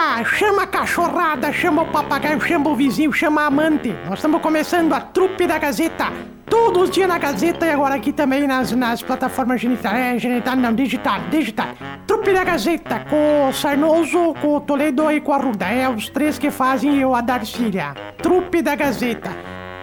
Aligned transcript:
lá, 0.00 0.24
chama 0.24 0.62
a 0.62 0.66
cachorrada, 0.66 1.52
chama 1.52 1.82
o 1.82 1.86
papagaio, 1.86 2.40
chama 2.40 2.70
o 2.70 2.74
vizinho, 2.74 3.12
chama 3.12 3.42
a 3.42 3.46
amante. 3.46 3.94
Nós 4.06 4.14
estamos 4.14 4.40
começando 4.40 4.92
a 4.94 5.00
trupe 5.00 5.46
da 5.46 5.58
Gazeta. 5.58 6.06
Todos 6.46 6.84
os 6.84 6.90
dias 6.90 7.06
na 7.06 7.18
Gazeta 7.18 7.66
e 7.66 7.70
agora 7.70 7.94
aqui 7.94 8.12
também 8.12 8.46
nas, 8.46 8.72
nas 8.72 9.02
plataformas 9.02 9.60
genital, 9.60 9.94
é, 9.94 10.18
genital, 10.18 10.56
não, 10.56 10.74
digital, 10.74 11.20
digital. 11.30 11.68
Trupe 12.06 12.32
da 12.32 12.42
Gazeta, 12.42 13.04
com 13.08 13.48
o 13.48 13.52
Sarnoso, 13.52 14.34
com 14.40 14.56
o 14.56 14.60
Toledo 14.60 15.10
e 15.12 15.20
com 15.20 15.32
a 15.32 15.36
Ruda. 15.36 15.66
É 15.66 15.88
os 15.88 16.08
três 16.08 16.38
que 16.38 16.50
fazem 16.50 16.98
eu, 16.98 17.14
a 17.14 17.20
Darcília. 17.20 17.94
Trupe 18.20 18.62
da 18.62 18.74
Gazeta. 18.74 19.30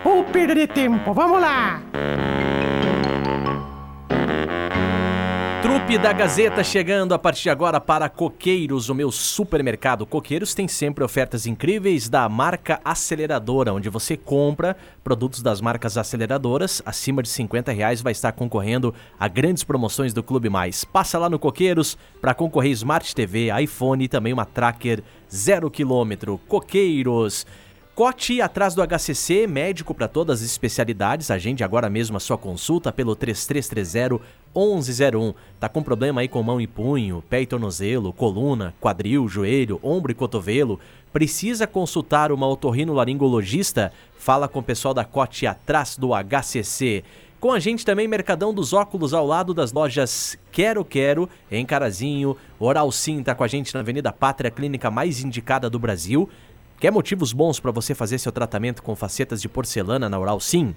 Ou 0.04 0.24
perder 0.26 0.68
tempo, 0.68 1.14
vamos 1.14 1.40
lá. 1.40 1.80
Trupe 5.78 6.00
da 6.00 6.12
Gazeta 6.12 6.64
chegando 6.64 7.14
a 7.14 7.20
partir 7.20 7.44
de 7.44 7.50
agora 7.52 7.80
para 7.80 8.10
Coqueiros, 8.10 8.90
o 8.90 8.96
meu 8.96 9.12
supermercado. 9.12 10.08
Coqueiros 10.08 10.56
tem 10.56 10.68
sempre 10.68 11.04
ofertas 11.04 11.46
incríveis 11.46 12.10
da 12.10 12.28
marca 12.28 12.82
Aceleradora, 12.84 13.72
onde 13.72 13.88
você 13.88 14.18
compra 14.18 14.76
produtos 15.04 15.44
das 15.44 15.62
marcas 15.62 15.96
aceleradoras. 15.96 16.82
Acima 16.84 17.22
de 17.22 17.30
50 17.30 17.72
reais 17.72 18.02
vai 18.02 18.12
estar 18.12 18.32
concorrendo 18.32 18.92
a 19.20 19.28
grandes 19.28 19.64
promoções 19.64 20.16
do 20.16 20.24
Clube 20.24 20.50
Mais. 20.50 20.84
Passa 20.84 21.20
lá 21.20 21.30
no 21.30 21.38
Coqueiros 21.38 21.96
para 22.20 22.34
concorrer 22.34 22.72
Smart 22.72 23.14
TV, 23.14 23.50
iPhone 23.62 24.04
e 24.04 24.08
também 24.08 24.34
uma 24.34 24.46
Tracker 24.46 25.04
zero 25.32 25.70
quilômetro. 25.70 26.42
Coqueiros. 26.48 27.46
Cote 27.98 28.44
atrás 28.44 28.76
do 28.76 28.84
HCC, 28.84 29.48
médico 29.48 29.92
para 29.92 30.08
todas 30.08 30.40
as 30.40 30.46
especialidades. 30.46 31.32
Agende 31.32 31.64
agora 31.64 31.90
mesmo 31.90 32.16
a 32.16 32.20
sua 32.20 32.38
consulta 32.38 32.92
pelo 32.92 33.16
3330 33.16 34.24
1101. 34.56 35.34
Tá 35.60 35.68
com 35.68 35.82
problema 35.82 36.22
aí 36.22 36.28
com 36.28 36.44
mão 36.44 36.62
e 36.62 36.68
punho, 36.68 37.24
pé 37.28 37.42
e 37.42 37.48
tornozelo, 37.48 38.14
coluna, 38.14 38.72
quadril, 38.80 39.28
joelho, 39.28 39.80
ombro 39.82 40.12
e 40.12 40.14
cotovelo? 40.14 40.80
Precisa 41.12 41.66
consultar 41.66 42.32
uma 42.32 42.48
otorrinolaringologista? 42.48 43.92
Fala 44.16 44.48
com 44.48 44.60
o 44.60 44.64
pessoal 44.64 44.94
da 44.94 45.04
Cote 45.04 45.48
atrás 45.48 45.98
do 45.98 46.10
HCC. 46.14 47.04
Com 47.40 47.52
a 47.52 47.60
gente 47.60 47.86
também 47.86 48.08
Mercadão 48.08 48.52
dos 48.52 48.74
Óculos 48.74 49.14
ao 49.14 49.26
lado 49.26 49.54
das 49.54 49.72
lojas 49.72 50.38
Quero 50.52 50.84
Quero, 50.84 51.30
em 51.52 51.66
Carazinho. 51.66 52.36
Oral 52.60 52.92
Sim 52.92 53.22
tá 53.22 53.36
com 53.36 53.44
a 53.44 53.48
gente 53.48 53.74
na 53.76 53.82
Avenida 53.82 54.12
Pátria, 54.12 54.50
clínica 54.50 54.90
mais 54.90 55.24
indicada 55.24 55.70
do 55.70 55.78
Brasil. 55.78 56.28
Quer 56.80 56.92
motivos 56.92 57.34
bons 57.34 57.60
para 57.60 57.72
você 57.72 57.96
fazer 57.96 58.20
seu 58.20 58.32
tratamento 58.32 58.84
com 58.84 58.96
facetas 58.96 59.42
de 59.42 59.50
porcelana 59.50 60.08
na 60.08 60.20
Oral 60.20 60.40
Sim? 60.40 60.76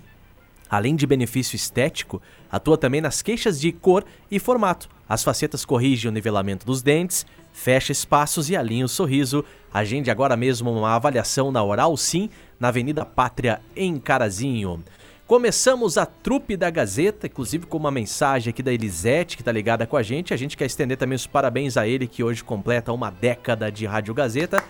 Além 0.71 0.97
de 0.97 1.07
benefício 1.07 1.57
estético, 1.57 2.23
atua 2.51 2.79
também 2.79 3.03
nas 3.03 3.21
queixas 3.21 3.61
de 3.61 3.71
cor 3.71 4.03
e 4.31 4.39
formato. 4.39 4.89
As 5.07 5.23
facetas 5.23 5.63
corrigem 5.63 6.09
o 6.09 6.13
nivelamento 6.13 6.65
dos 6.65 6.81
dentes, 6.81 7.27
fecha 7.53 7.93
espaços 7.93 8.49
e 8.49 8.57
alinha 8.57 8.87
o 8.87 8.89
sorriso. 8.89 9.45
Agende 9.75 10.11
agora 10.11 10.39
mesmo 10.39 10.73
uma 10.73 10.95
avaliação 10.95 11.53
na 11.53 11.63
Oral 11.63 11.95
Sim, 11.99 12.31
na 12.59 12.69
Avenida 12.69 13.05
Pátria, 13.05 13.61
em 13.77 13.99
Carazinho. 13.99 14.83
Começamos 15.27 15.99
a 15.99 16.07
trupe 16.07 16.57
da 16.57 16.71
Gazeta, 16.71 17.27
inclusive 17.27 17.67
com 17.67 17.77
uma 17.77 17.91
mensagem 17.91 18.51
aqui 18.51 18.63
da 18.63 18.73
Elisete, 18.73 19.37
que 19.37 19.43
está 19.43 19.53
ligada 19.53 19.87
com 19.87 19.99
a 19.99 20.03
gente. 20.03 20.33
A 20.33 20.37
gente 20.37 20.57
quer 20.57 20.65
estender 20.65 20.97
também 20.97 21.17
os 21.17 21.27
parabéns 21.27 21.77
a 21.77 21.87
ele, 21.87 22.07
que 22.07 22.25
hoje 22.25 22.43
completa 22.43 22.91
uma 22.91 23.11
década 23.11 23.71
de 23.71 23.85
Rádio 23.85 24.15
Gazeta. 24.15 24.65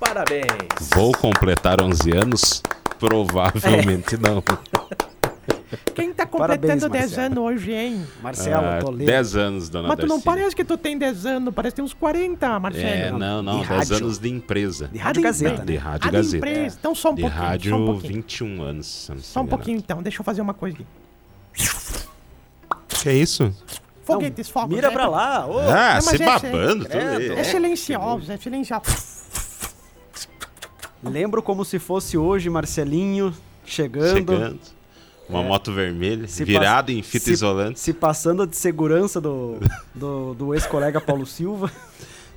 Parabéns! 0.00 0.46
Vou 0.94 1.12
completar 1.12 1.80
11 1.82 2.10
anos? 2.12 2.62
Provavelmente 2.98 4.16
não. 4.16 4.42
Quem 5.94 6.12
tá 6.12 6.26
Parabéns, 6.26 6.60
completando 6.82 6.88
10 6.88 7.04
Marcelo. 7.04 7.26
anos 7.26 7.38
hoje, 7.60 7.72
hein? 7.72 8.06
Marcelo 8.22 8.66
Ah, 8.66 8.78
Toledo. 8.80 9.04
10 9.06 9.36
anos, 9.36 9.68
dona 9.68 9.88
Mas 9.88 9.98
tu 9.98 10.06
não 10.06 10.16
Darcy. 10.16 10.24
parece 10.24 10.56
que 10.56 10.64
tu 10.64 10.76
tem 10.76 10.96
10 10.98 11.26
anos, 11.26 11.54
parece 11.54 11.72
que 11.74 11.76
tem 11.76 11.84
uns 11.84 11.94
40, 11.94 12.58
Marcelo. 12.58 12.86
É, 12.86 13.10
não, 13.12 13.42
não, 13.42 13.60
De 13.60 13.68
10 13.68 13.78
rádio. 13.90 13.96
anos 13.96 14.18
de 14.18 14.28
empresa. 14.30 14.88
De 14.88 14.98
Rádio 14.98 15.22
Gazeta, 15.22 15.64
De 15.64 15.72
né? 15.74 15.78
Rádio 15.78 16.08
Ah, 16.08 16.10
de 16.10 16.16
Gazeta. 16.16 16.36
empresa. 16.48 16.76
Então 16.80 16.94
só 16.94 17.10
um 17.10 17.14
De 17.14 17.20
pouquinho. 17.22 17.42
rádio, 17.42 17.70
só 17.70 17.76
um 17.76 17.86
pouquinho. 17.86 18.14
21 18.14 18.62
anos. 18.62 19.06
não 19.10 19.18
Só 19.18 19.40
um 19.42 19.46
pouquinho 19.46 19.78
então, 19.78 20.02
deixa 20.02 20.20
eu 20.20 20.24
fazer 20.24 20.40
uma 20.40 20.54
coisa 20.54 20.76
aqui. 20.76 20.86
Que 22.88 23.08
é 23.08 23.14
isso? 23.14 23.52
Foguetes, 24.04 24.48
fogos. 24.48 24.74
Mira 24.74 24.88
é 24.88 24.90
pra 24.90 25.06
lá. 25.08 25.46
ô. 25.46 25.58
ah, 25.60 25.94
mas 25.94 26.04
se 26.04 26.14
esse- 26.16 26.24
babando. 26.24 26.84
tudo 26.84 26.88
credo. 26.88 27.32
aí. 27.32 27.38
É 27.38 27.44
silencioso, 27.44 28.32
é 28.32 28.36
silencioso. 28.36 28.82
Lembro 31.02 31.42
como 31.42 31.64
se 31.64 31.78
fosse 31.78 32.16
hoje, 32.18 32.48
Marcelinho 32.50 33.32
chegando, 33.64 34.12
Chegando. 34.16 34.58
Uma 35.28 35.42
moto 35.44 35.72
vermelha, 35.72 36.26
pas- 36.92 36.98
em 36.98 37.02
fita 37.02 37.26
se- 37.26 37.32
isolante. 37.32 37.78
se 37.78 37.92
passando 37.92 38.44
de 38.46 38.56
segurança 38.56 39.20
do, 39.20 39.58
do, 39.94 40.34
do 40.34 40.54
ex-colega 40.54 41.00
Paulo 41.00 41.24
Silva. 41.24 41.70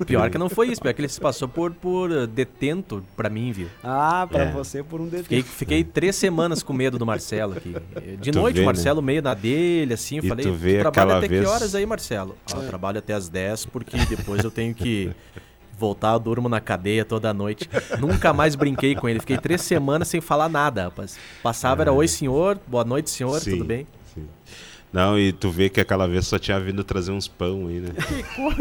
Pior 0.06 0.28
que 0.30 0.36
não 0.38 0.48
foi 0.48 0.68
isso, 0.70 0.80
pior 0.80 0.92
que 0.92 1.00
ele 1.00 1.08
se 1.08 1.20
passou 1.20 1.46
por, 1.48 1.70
por 1.72 2.10
eh, 2.10 2.26
detento 2.26 3.04
pra 3.16 3.28
mim, 3.30 3.52
viu? 3.52 3.68
Ah, 3.82 4.26
pra 4.28 4.44
É. 4.44 4.50
você 4.52 4.82
por 4.82 5.00
um 5.00 5.08
Fiquei, 5.08 5.38
dedo. 5.42 5.44
fiquei 5.46 5.84
três 5.84 6.16
semanas 6.16 6.64
com 6.64 6.72
medo 6.72 6.98
do 6.98 7.06
Marcelo 7.06 7.52
aqui. 7.56 7.74
De 8.20 8.32
Tu 8.32 8.38
noite, 8.38 8.54
vê, 8.56 8.60
o 8.60 8.62
né? 8.62 8.66
Marcelo 8.66 9.00
meio 9.02 9.22
na 9.22 9.34
dele, 9.34 9.94
assim, 9.94 10.16
eu 10.18 10.24
E 10.24 10.28
falei, 10.28 10.44
tu 10.46 10.52
vê 10.52 10.78
trabalha 10.80 11.18
até 11.18 11.28
vez- 11.28 11.42
que 11.42 11.46
horas 11.48 11.74
aí, 11.76 11.86
Marcelo? 11.86 12.36
Ah, 12.52 12.56
eu 12.58 12.66
trabalho 12.66 12.98
até 12.98 13.12
as 13.14 13.28
10, 13.28 13.66
porque 13.66 13.96
depois 14.06 14.42
eu 14.42 14.50
tenho 14.50 14.74
que 14.74 15.12
voltar, 15.78 16.12
eu 16.12 16.18
durmo 16.18 16.48
na 16.48 16.60
cadeia 16.60 17.04
toda 17.04 17.32
noite. 17.32 17.68
Nunca 18.00 18.32
mais 18.32 18.54
brinquei 18.54 18.94
com 18.94 19.08
ele, 19.08 19.20
fiquei 19.20 19.38
três 19.38 19.62
semanas 19.62 20.08
sem 20.08 20.20
falar 20.20 20.48
nada, 20.48 20.84
rapaz. 20.84 21.18
Passava, 21.42 21.82
era 21.82 21.92
oi 21.92 22.08
senhor, 22.08 22.58
boa 22.66 22.84
noite 22.84 23.10
senhor, 23.10 23.40
Sim, 23.40 23.52
tudo 23.52 23.64
bem? 23.64 23.86
sim. 24.14 24.26
Não, 24.92 25.18
e 25.18 25.32
tu 25.32 25.50
vê 25.50 25.68
que 25.68 25.80
aquela 25.80 26.06
vez 26.06 26.24
só 26.24 26.38
tinha 26.38 26.60
vindo 26.60 26.84
trazer 26.84 27.10
uns 27.10 27.26
pão 27.26 27.66
aí, 27.66 27.80
né? 27.80 27.90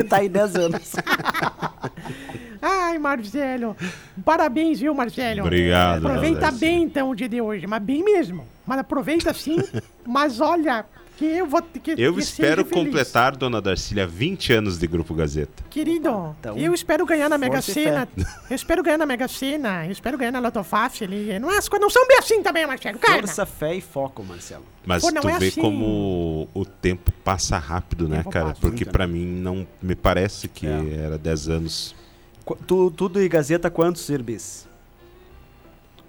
tá 0.09 0.17
aí 0.17 0.27
10 0.27 0.55
anos. 0.55 0.93
Ai, 2.59 2.97
Marcelo. 2.97 3.77
Parabéns, 4.25 4.79
viu, 4.79 4.95
Marcelo? 4.95 5.41
Obrigado. 5.41 6.07
Aproveita 6.07 6.49
bem, 6.51 6.83
então, 6.83 7.11
o 7.11 7.15
dia 7.15 7.29
de 7.29 7.39
hoje. 7.39 7.67
Mas 7.67 7.83
bem 7.83 8.03
mesmo. 8.03 8.47
Mas 8.65 8.79
aproveita 8.79 9.31
sim. 9.31 9.57
mas 10.07 10.41
olha, 10.41 10.85
que 11.31 11.37
eu 11.37 11.45
vou 11.47 11.61
ter 11.61 11.79
que. 11.79 11.91
Eu 11.97 12.13
que 12.13 12.19
espero 12.19 12.65
completar, 12.65 13.35
dona 13.35 13.61
Darcília, 13.61 14.05
20 14.05 14.53
anos 14.53 14.77
de 14.77 14.85
Grupo 14.87 15.13
Gazeta. 15.13 15.63
Querido, 15.69 16.35
Então, 16.39 16.57
eu 16.57 16.73
espero 16.73 17.05
ganhar 17.05 17.29
na 17.29 17.37
Mega 17.37 17.59
e 17.59 17.61
Sena. 17.61 18.07
Eu 18.49 18.55
espero 18.55 18.83
ganhar 18.83 18.97
na 18.97 19.05
Mega 19.05 19.27
Sena. 19.27 19.85
Eu 19.85 19.91
espero 19.91 20.17
ganhar 20.17 20.31
na 20.31 20.39
Loto 20.39 20.63
Fácil. 20.63 21.07
Não, 21.39 21.51
é- 21.51 21.57
as 21.57 21.69
coisas 21.69 21.81
não 21.83 21.89
são 21.89 22.05
bem 22.07 22.17
assim 22.17 22.43
também, 22.43 22.65
Marcelo. 22.67 22.99
Cara. 22.99 23.19
Força, 23.19 23.45
fé 23.45 23.75
e 23.75 23.81
foco, 23.81 24.23
Marcelo. 24.23 24.65
Mas 24.85 25.01
Pô, 25.01 25.11
tu 25.13 25.29
é 25.29 25.39
vê 25.39 25.47
assim. 25.47 25.61
como 25.61 26.49
o 26.53 26.65
tempo 26.65 27.11
passa 27.23 27.57
rápido, 27.57 28.07
né, 28.09 28.23
cara? 28.29 28.53
Porque 28.59 28.83
muito, 28.83 28.91
pra 28.91 29.07
mim 29.07 29.25
não 29.25 29.65
me 29.81 29.95
parece 29.95 30.47
que 30.49 30.67
É. 30.67 30.95
era 31.05 31.17
10 31.17 31.47
anos. 31.47 31.95
Qu- 32.43 32.57
Tu, 32.67 32.91
tudo 32.91 33.21
e 33.21 33.29
Gazeta 33.29 33.69
quantos, 33.69 34.09
Irbis? 34.09 34.67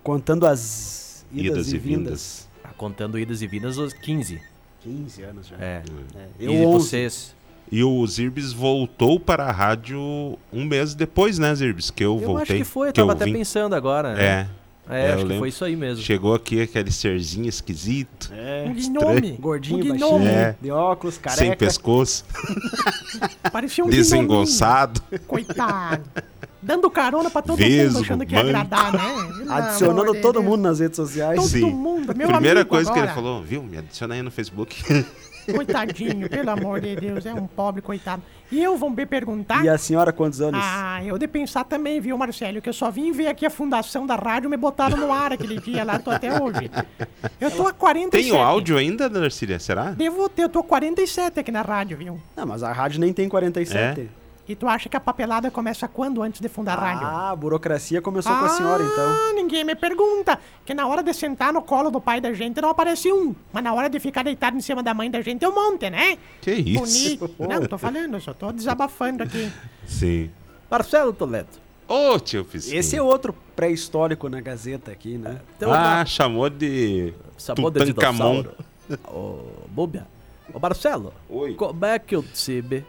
Contando 0.03 0.47
as 0.47 1.25
idas, 1.33 1.73
e 1.73 1.79
vindas. 1.79 2.49
Tá 2.63 2.71
contando 2.77 3.19
idas 3.19 3.41
e 3.43 3.47
vindas, 3.47 3.79
os 3.79 3.93
15. 3.93 4.41
15 4.85 5.23
anos 5.23 5.47
já. 5.49 5.57
É. 5.57 5.83
É, 6.15 6.27
e 6.39 6.45
Eu 6.45 6.69
11. 6.69 6.85
vocês? 6.89 7.35
E 7.73 7.83
o 7.83 8.07
Zirbis 8.07 8.53
voltou 8.53 9.19
para 9.19 9.47
a 9.47 9.51
rádio 9.51 9.99
um 10.53 10.65
mês 10.65 10.95
depois, 10.95 11.39
né, 11.39 11.53
Zirbis? 11.55 11.91
Que 11.91 12.05
eu, 12.05 12.21
Eu 12.21 12.27
voltei. 12.29 12.43
acho 12.43 12.55
que 12.57 12.65
foi, 12.65 12.89
eu 12.89 12.93
que 12.93 13.01
eu 13.01 13.07
tava 13.07 13.17
até 13.17 13.25
vim. 13.25 13.33
pensando 13.33 13.75
agora. 13.75 14.15
né? 14.15 14.23
É. 14.25 14.47
É, 14.87 15.01
É, 15.01 15.05
eu 15.09 15.09
acho 15.09 15.17
que 15.17 15.23
lembro. 15.25 15.39
foi 15.39 15.49
isso 15.49 15.65
aí 15.65 15.75
mesmo. 15.75 16.05
Chegou 16.05 16.35
aqui 16.35 16.61
aquele 16.61 16.93
serzinho 16.93 17.49
esquisito, 17.49 18.31
É. 18.35 18.67
Um 18.69 18.75
gnome. 18.75 19.33
Gordinho, 19.41 19.77
um 19.83 19.89
baixinho, 19.89 19.97
gnome. 20.11 20.27
É. 20.27 20.55
de 20.61 20.71
óculos, 20.71 21.15
sem 21.15 21.23
careca. 21.23 21.57
pescoço, 21.57 22.23
Parecia 23.51 23.83
um 23.83 23.89
desengonçado. 23.89 25.01
Coitado. 25.27 26.03
Dando 26.65 26.91
carona 26.91 27.31
pra 27.31 27.43
todo 27.43 27.59
Vesgo, 27.59 27.95
mundo, 27.95 28.05
achando 28.05 28.27
que 28.27 28.35
ia 28.35 28.41
agradar, 28.41 28.93
né? 28.93 29.01
Adicionando 29.49 30.15
todo 30.21 30.43
mundo 30.43 30.63
nas 30.63 30.81
redes 30.81 30.97
sociais. 30.97 31.37
Todo 31.37 31.49
Sim. 31.49 31.71
mundo, 31.71 32.15
meu 32.17 32.29
Primeira 32.29 32.61
amigo 32.61 32.71
coisa 32.71 32.91
que 32.91 32.99
ele 32.99 33.07
agora. 33.09 33.15
falou, 33.23 33.43
viu? 33.43 33.63
Me 33.63 33.77
adiciona 33.79 34.15
aí 34.15 34.23
no 34.23 34.31
Facebook. 34.31 34.83
Coitadinho, 35.53 36.27
pelo 36.29 36.49
amor 36.51 36.81
de 36.81 36.97
Deus, 36.97 37.27
é 37.27 37.35
um 37.35 37.47
pobre 37.47 37.83
coitado. 37.83 38.23
E 38.51 38.63
eu 38.63 38.79
vou 38.79 38.89
me 38.89 39.05
perguntar. 39.05 39.63
E 39.63 39.69
a 39.69 39.77
senhora 39.77 40.11
quantos 40.11 40.41
anos? 40.41 40.59
Ah, 40.63 41.05
eu 41.05 41.19
de 41.19 41.29
pensar 41.29 41.65
também, 41.65 42.01
viu, 42.01 42.17
Marcelo? 42.17 42.63
Que 42.63 42.69
eu 42.71 42.73
só 42.73 42.91
vim 42.91 43.13
ver 43.13 43.27
aqui 43.27 43.45
a 43.45 43.51
fundação 43.51 44.07
da 44.07 44.17
rádio 44.17 44.49
me 44.49 44.57
botaram 44.57 44.97
no 44.97 45.13
ar 45.13 45.33
aquele 45.33 45.61
dia 45.61 45.85
lá, 45.85 45.99
tô 45.99 46.11
até 46.11 46.41
hoje. 46.41 46.71
Eu 47.39 47.51
tô 47.51 47.67
a 47.67 47.75
47. 47.75 48.31
Tem 48.31 48.33
o 48.33 48.43
áudio 48.43 48.79
ainda, 48.79 49.07
Darcília? 49.09 49.59
Será? 49.59 49.91
Devo 49.91 50.31
ter, 50.31 50.45
eu 50.45 50.49
tô 50.49 50.61
a 50.61 50.65
47 50.65 51.41
aqui 51.41 51.53
na 51.53 51.61
rádio, 51.61 51.99
viu? 51.99 52.19
Não, 52.35 52.47
mas 52.47 52.63
a 52.63 52.73
rádio 52.73 53.01
nem 53.01 53.13
tem 53.13 53.29
47. 53.29 54.09
E 54.47 54.55
tu 54.55 54.69
acha 54.69 54.91
que 54.91 54.97
a 54.97 55.01
papelada 55.01 55.51
começa 55.51 55.89
quando 55.89 56.23
antes 56.23 56.39
de 56.41 56.49
fundar 56.51 56.79
a 56.79 56.81
rádio? 56.83 57.07
Ah, 57.07 57.31
a 57.31 57.37
burocracia 57.37 58.03
começou 58.03 58.31
com 58.37 58.45
a 58.45 58.49
senhora, 58.51 58.83
então. 58.83 59.09
Ah, 59.11 59.33
ninguém 59.35 59.65
me 59.65 59.75
pergunta. 59.75 60.39
Que 60.67 60.75
na 60.75 60.87
hora 60.87 61.03
de 61.03 61.15
sentar 61.15 61.51
no 61.51 61.63
colo 61.63 61.91
do 61.91 61.99
pai 61.99 62.21
da 62.21 62.31
gente 62.35 62.61
não 62.61 62.69
aparece 62.69 63.11
um. 63.11 63.35
Mas 63.51 63.65
na 63.65 63.73
hora 63.73 63.89
de 63.89 63.99
ficar 63.99 64.23
deitado 64.23 64.55
em 64.57 64.61
cima 64.61 64.83
da 64.83 64.93
mãe 64.93 65.11
da 65.11 65.23
gente 65.23 65.43
é 65.43 65.49
um 65.49 65.55
monte, 65.55 65.89
né? 65.89 66.19
Que 66.43 66.53
isso? 66.53 67.19
Bonito. 67.19 67.35
Não, 67.49 67.67
tô 67.67 67.79
falando, 67.79 68.15
eu 68.15 68.21
só 68.21 68.35
tô 68.35 68.53
desabafando 68.53 69.23
aqui. 69.23 69.51
Sim. 69.87 70.31
Marcelo 70.71 71.13
Toledo. 71.15 71.49
Ô, 71.89 72.19
tio 72.19 72.45
Piscinho. 72.45 72.79
Esse 72.79 72.97
é 72.97 73.03
outro 73.03 73.35
pré-histórico 73.57 74.29
na 74.29 74.41
Gazeta 74.43 74.91
aqui, 74.91 75.17
né? 75.17 75.41
Então, 75.57 75.73
Ah, 75.73 76.05
chamou 76.05 76.51
de 76.51 77.15
sabor 77.39 77.71
de 77.71 77.87
Tutankamon. 77.87 78.45
Ô, 79.09 79.39
Búbia. 79.69 80.07
Ô, 80.53 80.59
Marcelo. 80.59 81.13
Oi. 81.31 81.55
Como 81.55 81.85
é 81.85 81.99
que 81.99 82.15
o 82.17 82.23
time 82.23 82.85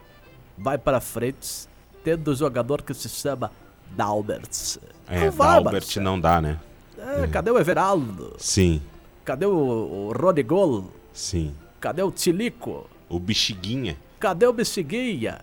vai 0.56 0.78
para 0.78 1.00
frente 1.00 1.68
tendo 2.04 2.30
um 2.30 2.34
jogador 2.34 2.82
que 2.82 2.94
se 2.94 3.08
chama 3.08 3.50
Dalberts. 3.90 4.78
É, 5.08 5.24
não 5.26 5.30
vai, 5.32 5.48
Dalbert 5.54 5.72
Marcelo. 5.82 6.04
não 6.04 6.20
dá, 6.20 6.40
né? 6.40 6.58
É, 6.98 7.26
cadê 7.26 7.50
o 7.50 7.58
Everaldo? 7.58 8.34
Sim, 8.38 8.80
Cadê 9.24 9.44
o, 9.46 9.50
o 9.52 10.12
Rodigol? 10.12 10.90
sim. 11.12 11.54
Cadê 11.80 12.02
o 12.02 12.10
Tilico? 12.10 12.88
O 13.08 13.18
Bexiguinha. 13.20 13.96
Cadê 14.18 14.46
o 14.46 14.52
Bexiguinha? 14.52 15.40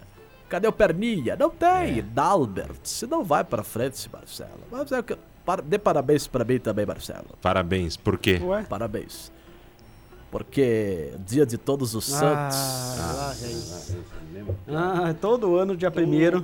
Cadê 0.49 0.67
o 0.67 0.71
Perninha? 0.71 1.35
Não 1.37 1.49
tem. 1.49 1.99
É. 1.99 2.01
Dalbert. 2.01 2.75
Você 2.83 3.05
não 3.05 3.23
vai 3.23 3.43
pra 3.43 3.63
frente, 3.63 4.09
Marcelo. 4.11 4.59
Mas 4.71 4.91
é 4.91 5.01
que... 5.01 5.17
para- 5.45 5.61
Dê 5.61 5.77
parabéns 5.77 6.27
pra 6.27 6.43
mim 6.43 6.59
também, 6.59 6.85
Marcelo. 6.85 7.25
Parabéns. 7.41 7.95
Por 7.97 8.17
quê? 8.17 8.39
Ué? 8.43 8.63
Parabéns. 8.63 9.31
Porque 10.33 11.11
dia 11.27 11.45
de 11.45 11.59
todos 11.59 11.93
os 11.93 12.05
santos. 12.05 12.57
Ah, 12.57 13.13
lá 13.15 13.33
vem. 13.39 14.45
Ah, 14.75 15.13
todo 15.21 15.55
ano, 15.55 15.77
dia 15.77 15.91
primeiro. 15.91 16.43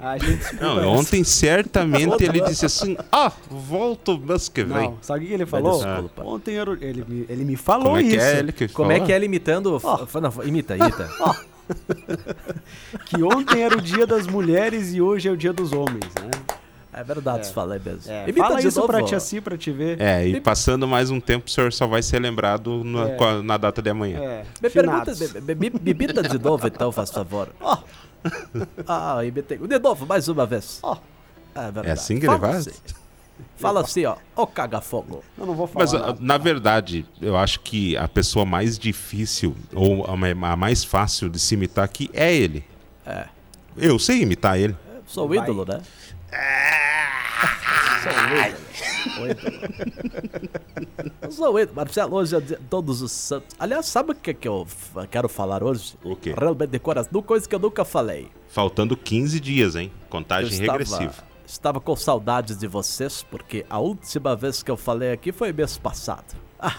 A 0.00 0.18
gente 0.18 0.42
Não, 0.60 0.88
ontem 0.88 1.22
certamente 1.22 2.24
ele 2.24 2.40
disse 2.40 2.66
assim: 2.66 2.96
Ah, 3.12 3.30
volto 3.48 4.18
mês 4.18 4.48
que 4.48 4.64
vem. 4.64 4.88
Não, 4.90 4.98
sabe 5.00 5.24
o 5.24 5.28
que 5.28 5.34
ele 5.34 5.46
falou? 5.46 5.80
desculpa. 5.80 6.24
Ontem 6.24 6.56
era, 6.56 6.68
o- 6.72 6.74
ele, 6.82 7.04
me- 7.06 7.24
ele 7.28 7.44
me 7.44 7.54
falou 7.54 7.84
Como 7.86 7.98
é 7.98 8.02
que 8.02 8.08
isso. 8.16 8.26
é 8.26 8.38
ele 8.40 8.50
que 8.52 8.66
Como 8.66 8.90
é 8.90 8.98
que 8.98 9.12
é 9.12 9.14
ele 9.16 9.26
imitando? 9.26 9.76
F- 9.76 10.20
Não, 10.20 10.44
imita, 10.44 10.76
imita. 10.76 11.08
Que 13.06 13.22
ontem 13.22 13.62
era 13.62 13.76
o 13.78 13.80
dia 13.80 14.04
das 14.06 14.26
mulheres 14.26 14.92
e 14.92 15.00
hoje 15.00 15.28
é 15.28 15.30
o 15.32 15.36
dia 15.36 15.52
dos 15.52 15.72
homens, 15.72 16.04
né? 16.20 16.51
É 16.94 17.02
verdade, 17.02 17.50
falei 17.52 17.80
mesmo. 17.82 18.12
É, 18.12 18.24
Imita 18.24 18.46
fala 18.48 18.60
isso 18.60 18.78
novo. 18.80 18.92
pra 18.92 19.02
tia 19.02 19.18
Si 19.18 19.40
pra 19.40 19.56
te 19.56 19.70
ver. 19.70 19.98
É, 20.00 20.26
e 20.28 20.38
passando 20.40 20.86
mais 20.86 21.10
um 21.10 21.18
tempo, 21.20 21.46
o 21.46 21.50
senhor 21.50 21.72
só 21.72 21.86
vai 21.86 22.02
ser 22.02 22.18
lembrado 22.20 22.84
na, 22.84 23.08
É. 23.08 23.42
na 23.42 23.56
data 23.56 23.80
de 23.80 23.88
amanhã. 23.88 24.18
É, 24.20 24.44
Me 24.60 24.68
pergunta, 24.68 25.14
finados. 25.14 25.32
me, 25.32 25.40
me, 25.40 25.70
me- 25.70 25.80
me 25.80 25.90
imita 25.90 26.22
de 26.22 26.38
novo 26.38 26.66
então, 26.66 26.92
faz 26.92 27.10
favor. 27.10 27.48
Ah, 28.86 29.24
imitei. 29.24 29.58
De 29.58 29.78
novo, 29.78 30.06
mais 30.06 30.28
uma 30.28 30.46
vez. 30.46 30.78
Ó. 30.82 30.96
É 31.54 31.62
verdade. 31.62 31.88
É 31.88 31.92
assim 31.92 32.20
que 32.20 32.26
Fala 32.26 32.38
ele 32.38 32.52
faz? 32.52 32.68
assim. 32.68 32.76
Fala 33.56 33.80
assim, 33.80 34.04
ó. 34.04 34.16
Ô 34.36 34.46
caga-fogo. 34.46 35.24
Eu 35.36 35.46
não 35.46 35.54
vou 35.54 35.66
falar 35.66 35.84
Mas, 35.84 35.94
ah, 35.94 35.98
nada. 35.98 36.18
na 36.20 36.38
verdade, 36.38 37.04
eu 37.20 37.36
acho 37.36 37.58
que 37.60 37.96
a 37.96 38.06
pessoa 38.06 38.44
mais 38.44 38.78
difícil, 38.78 39.56
ou 39.74 40.04
a 40.06 40.16
ma- 40.16 40.50
a 40.52 40.56
mais 40.56 40.84
fácil 40.84 41.28
de 41.28 41.40
se 41.40 41.54
imitar 41.54 41.84
aqui 41.84 42.08
é 42.12 42.32
ele. 42.32 42.64
É. 43.04 43.24
Eu 43.76 43.98
sei 43.98 44.22
imitar 44.22 44.56
ele. 44.58 44.76
Sou 45.06 45.24
o 45.24 45.28
Vai. 45.28 45.38
ídolo, 45.38 45.64
né? 45.66 45.80
Sou 45.80 45.80
o 45.80 45.80
ídolo. 45.80 45.80
O 45.80 45.80
ídolo. 45.80 45.82
Eu 51.22 51.30
sou 51.30 51.52
o. 51.52 51.74
Marcelo, 51.74 52.16
hoje 52.16 52.34
é 52.36 52.40
dia 52.40 52.56
de 52.56 52.56
todos 52.56 53.02
os 53.02 53.12
santos. 53.12 53.54
Aliás, 53.58 53.86
sabe 53.86 54.12
o 54.12 54.14
que, 54.14 54.32
que 54.32 54.48
eu 54.48 54.66
quero 55.10 55.28
falar 55.28 55.62
hoje? 55.62 55.94
O 56.02 56.16
quê? 56.16 56.34
Realmente 56.36 56.70
de 56.70 56.78
coração. 56.78 57.22
Coisa 57.22 57.48
que 57.48 57.54
eu 57.54 57.58
nunca 57.58 57.84
falei. 57.84 58.28
Faltando 58.48 58.96
15 58.96 59.38
dias, 59.40 59.76
hein? 59.76 59.92
Contagem 60.08 60.50
estava, 60.50 60.78
regressiva. 60.78 61.14
estava 61.46 61.80
com 61.80 61.94
saudades 61.94 62.58
de 62.58 62.66
vocês, 62.66 63.24
porque 63.30 63.66
a 63.68 63.78
última 63.78 64.34
vez 64.34 64.62
que 64.62 64.70
eu 64.70 64.76
falei 64.76 65.12
aqui 65.12 65.32
foi 65.32 65.52
mês 65.52 65.76
passado. 65.76 66.34
Ah. 66.58 66.70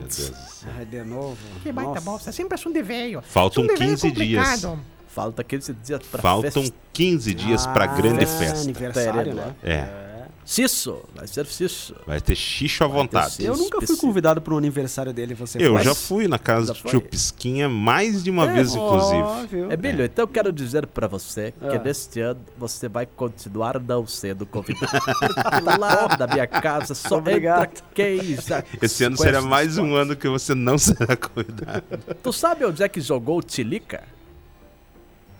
Deus. 0.00 0.64
Ai, 0.76 0.84
de 0.84 1.02
novo. 1.02 1.36
Que 1.62 1.72
baita 1.72 1.90
Nossa. 1.90 2.00
bosta. 2.02 2.30
É 2.30 2.32
sempre 2.32 2.54
assunto 2.54 2.74
de 2.74 2.82
velho. 2.82 3.20
Faltam 3.22 3.64
Assunto 3.64 3.74
de 3.74 3.78
velho 3.78 3.92
é 3.92 3.96
15 3.96 4.10
dias. 4.12 4.66
Falta 5.08 5.42
15 5.42 5.72
dias 5.74 6.00
pra 6.10 6.20
Faltam 6.22 6.62
festa. 6.62 6.76
15 6.92 7.34
dias 7.34 7.66
pra 7.66 7.84
Ah, 7.84 7.96
grande 7.96 8.26
festa. 8.26 8.60
aniversário, 8.60 9.12
Tereno. 9.12 9.36
né? 9.36 9.54
É. 9.62 10.06
Cisso, 10.44 11.02
vai 11.12 11.26
ser 11.26 11.44
Cisso. 11.46 11.92
Vai 12.06 12.20
ter 12.20 12.36
xixo 12.36 12.84
à 12.84 12.86
vontade. 12.86 13.44
Eu 13.44 13.56
nunca 13.56 13.84
fui 13.84 13.96
convidado 13.96 14.40
pro 14.40 14.56
aniversário 14.56 15.12
dele, 15.12 15.34
você 15.34 15.58
Eu 15.60 15.74
foi? 15.74 15.82
já 15.82 15.92
fui 15.92 16.28
na 16.28 16.38
casa 16.38 16.72
do 16.72 16.78
foi? 16.78 16.90
tio 16.92 17.00
Pisquinha 17.00 17.68
mais 17.68 18.22
de 18.22 18.30
uma 18.30 18.48
É, 18.48 18.52
vez, 18.54 18.72
inclusive. 18.76 19.22
Ó, 19.22 19.44
viu? 19.44 19.72
Emílio, 19.72 20.04
então 20.04 20.22
eu 20.22 20.28
quero 20.28 20.52
dizer 20.52 20.86
pra 20.86 21.08
você 21.08 21.50
que 21.50 21.66
Ah. 21.76 21.82
neste 21.82 22.20
ano 22.20 22.38
você 22.56 22.88
vai 22.88 23.06
continuar 23.06 23.80
não 23.80 24.06
sendo 24.06 24.46
convidado. 24.46 24.86
Porque 25.02 25.60
lá 25.80 26.06
da 26.16 26.28
minha 26.28 26.46
casa 26.46 26.94
só 26.94 27.16
Obrigado. 27.18 27.64
entra 27.64 27.82
quem 27.92 28.36
já 28.36 28.62
Esse 28.80 29.02
ano 29.02 29.16
será 29.16 29.42
mais 29.42 29.78
um 29.78 29.96
ano 29.96 30.14
que 30.14 30.28
você 30.28 30.54
não 30.54 30.78
será 30.78 31.16
convidado. 31.18 31.82
Tu 32.22 32.32
sabe 32.32 32.64
onde 32.64 32.84
é 32.84 32.88
que 32.88 33.00
jogou 33.00 33.38
o 33.38 33.42
Tilica? 33.42 34.04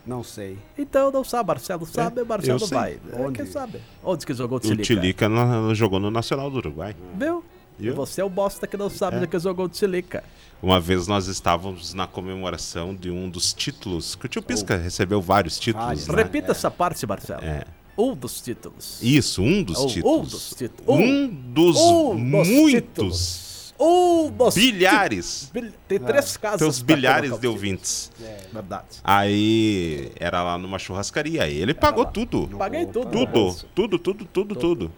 Não 0.06 0.22
sei. 0.22 0.56
Então 0.78 1.10
não 1.10 1.24
sabe, 1.24 1.48
Marcelo 1.48 1.84
sabe, 1.86 2.22
Marcelo 2.24 2.58
É, 2.58 2.62
eu 2.62 2.66
sei. 2.66 2.78
vai. 2.78 3.00
É, 3.12 3.16
Onde? 3.20 3.38
Quem 3.42 3.46
sabe? 3.46 3.80
Onde 4.04 4.24
que 4.24 4.32
jogou 4.34 4.56
o 4.56 4.58
O 4.58 4.62
Tilica? 4.62 4.82
Tilica 4.84 5.28
no- 5.28 5.74
jogou 5.74 5.98
no 5.98 6.10
Nacional 6.10 6.48
do 6.50 6.58
Uruguai. 6.58 6.94
Viu? 7.16 7.44
E 7.78 7.90
você 7.90 8.20
é 8.20 8.24
o 8.24 8.30
bosta 8.30 8.66
que 8.66 8.76
não 8.76 8.88
sabe 8.88 9.16
É. 9.16 9.18
onde 9.18 9.26
que 9.28 9.38
jogou 9.38 9.66
o 9.66 9.68
Tilica. 9.68 10.22
Uma 10.62 10.80
vez 10.80 11.06
nós 11.06 11.26
estávamos 11.26 11.92
na 11.92 12.06
comemoração 12.06 12.94
de 12.94 13.10
um 13.10 13.28
dos 13.28 13.52
títulos, 13.52 14.14
que 14.14 14.24
o 14.26 14.28
tio 14.28 14.40
Pisca 14.42 14.76
Oh. 14.76 14.82
recebeu 14.82 15.20
vários 15.20 15.58
títulos, 15.58 16.06
né? 16.06 16.14
Repita 16.14 16.52
essa 16.52 16.70
parte, 16.70 17.04
Marcelo. 17.06 17.42
É. 17.44 17.64
Um 17.98 18.14
dos 18.14 18.40
títulos. 18.40 18.98
Isso, 19.02 19.42
um 19.42 19.62
dos 19.62 19.78
Um- 19.80 19.86
títulos. 19.88 20.16
um 20.18 20.22
dos 20.22 20.50
títulos. 20.50 21.00
Um 21.00 21.26
dos 21.28 21.76
Um 21.76 22.10
dos 22.10 22.20
muitos 22.48 22.70
títulos. 22.72 23.45
Um 23.78 24.30
dos 24.30 24.54
bilhares. 24.54 25.50
Bil- 25.52 25.72
Tem 25.86 25.98
três 25.98 26.36
casas. 26.36 26.58
Teus 26.58 26.82
pra 26.82 26.94
bilhares 26.96 27.38
de 27.38 27.46
ouvintes. 27.46 28.10
título. 28.16 28.36
Verdade. 28.52 28.86
Aí 29.04 30.12
era 30.18 30.42
lá 30.42 30.56
numa 30.58 30.78
churrascaria. 30.78 31.46
Ele 31.46 31.74
pagou 31.74 32.04
tudo. 32.06 32.48
Paguei 32.56 32.86
tudo. 32.86 33.10
Tudo, 33.10 33.54
tudo, 33.74 33.98
tudo, 33.98 34.24
tudo, 34.24 34.54
tudo. 34.56 34.92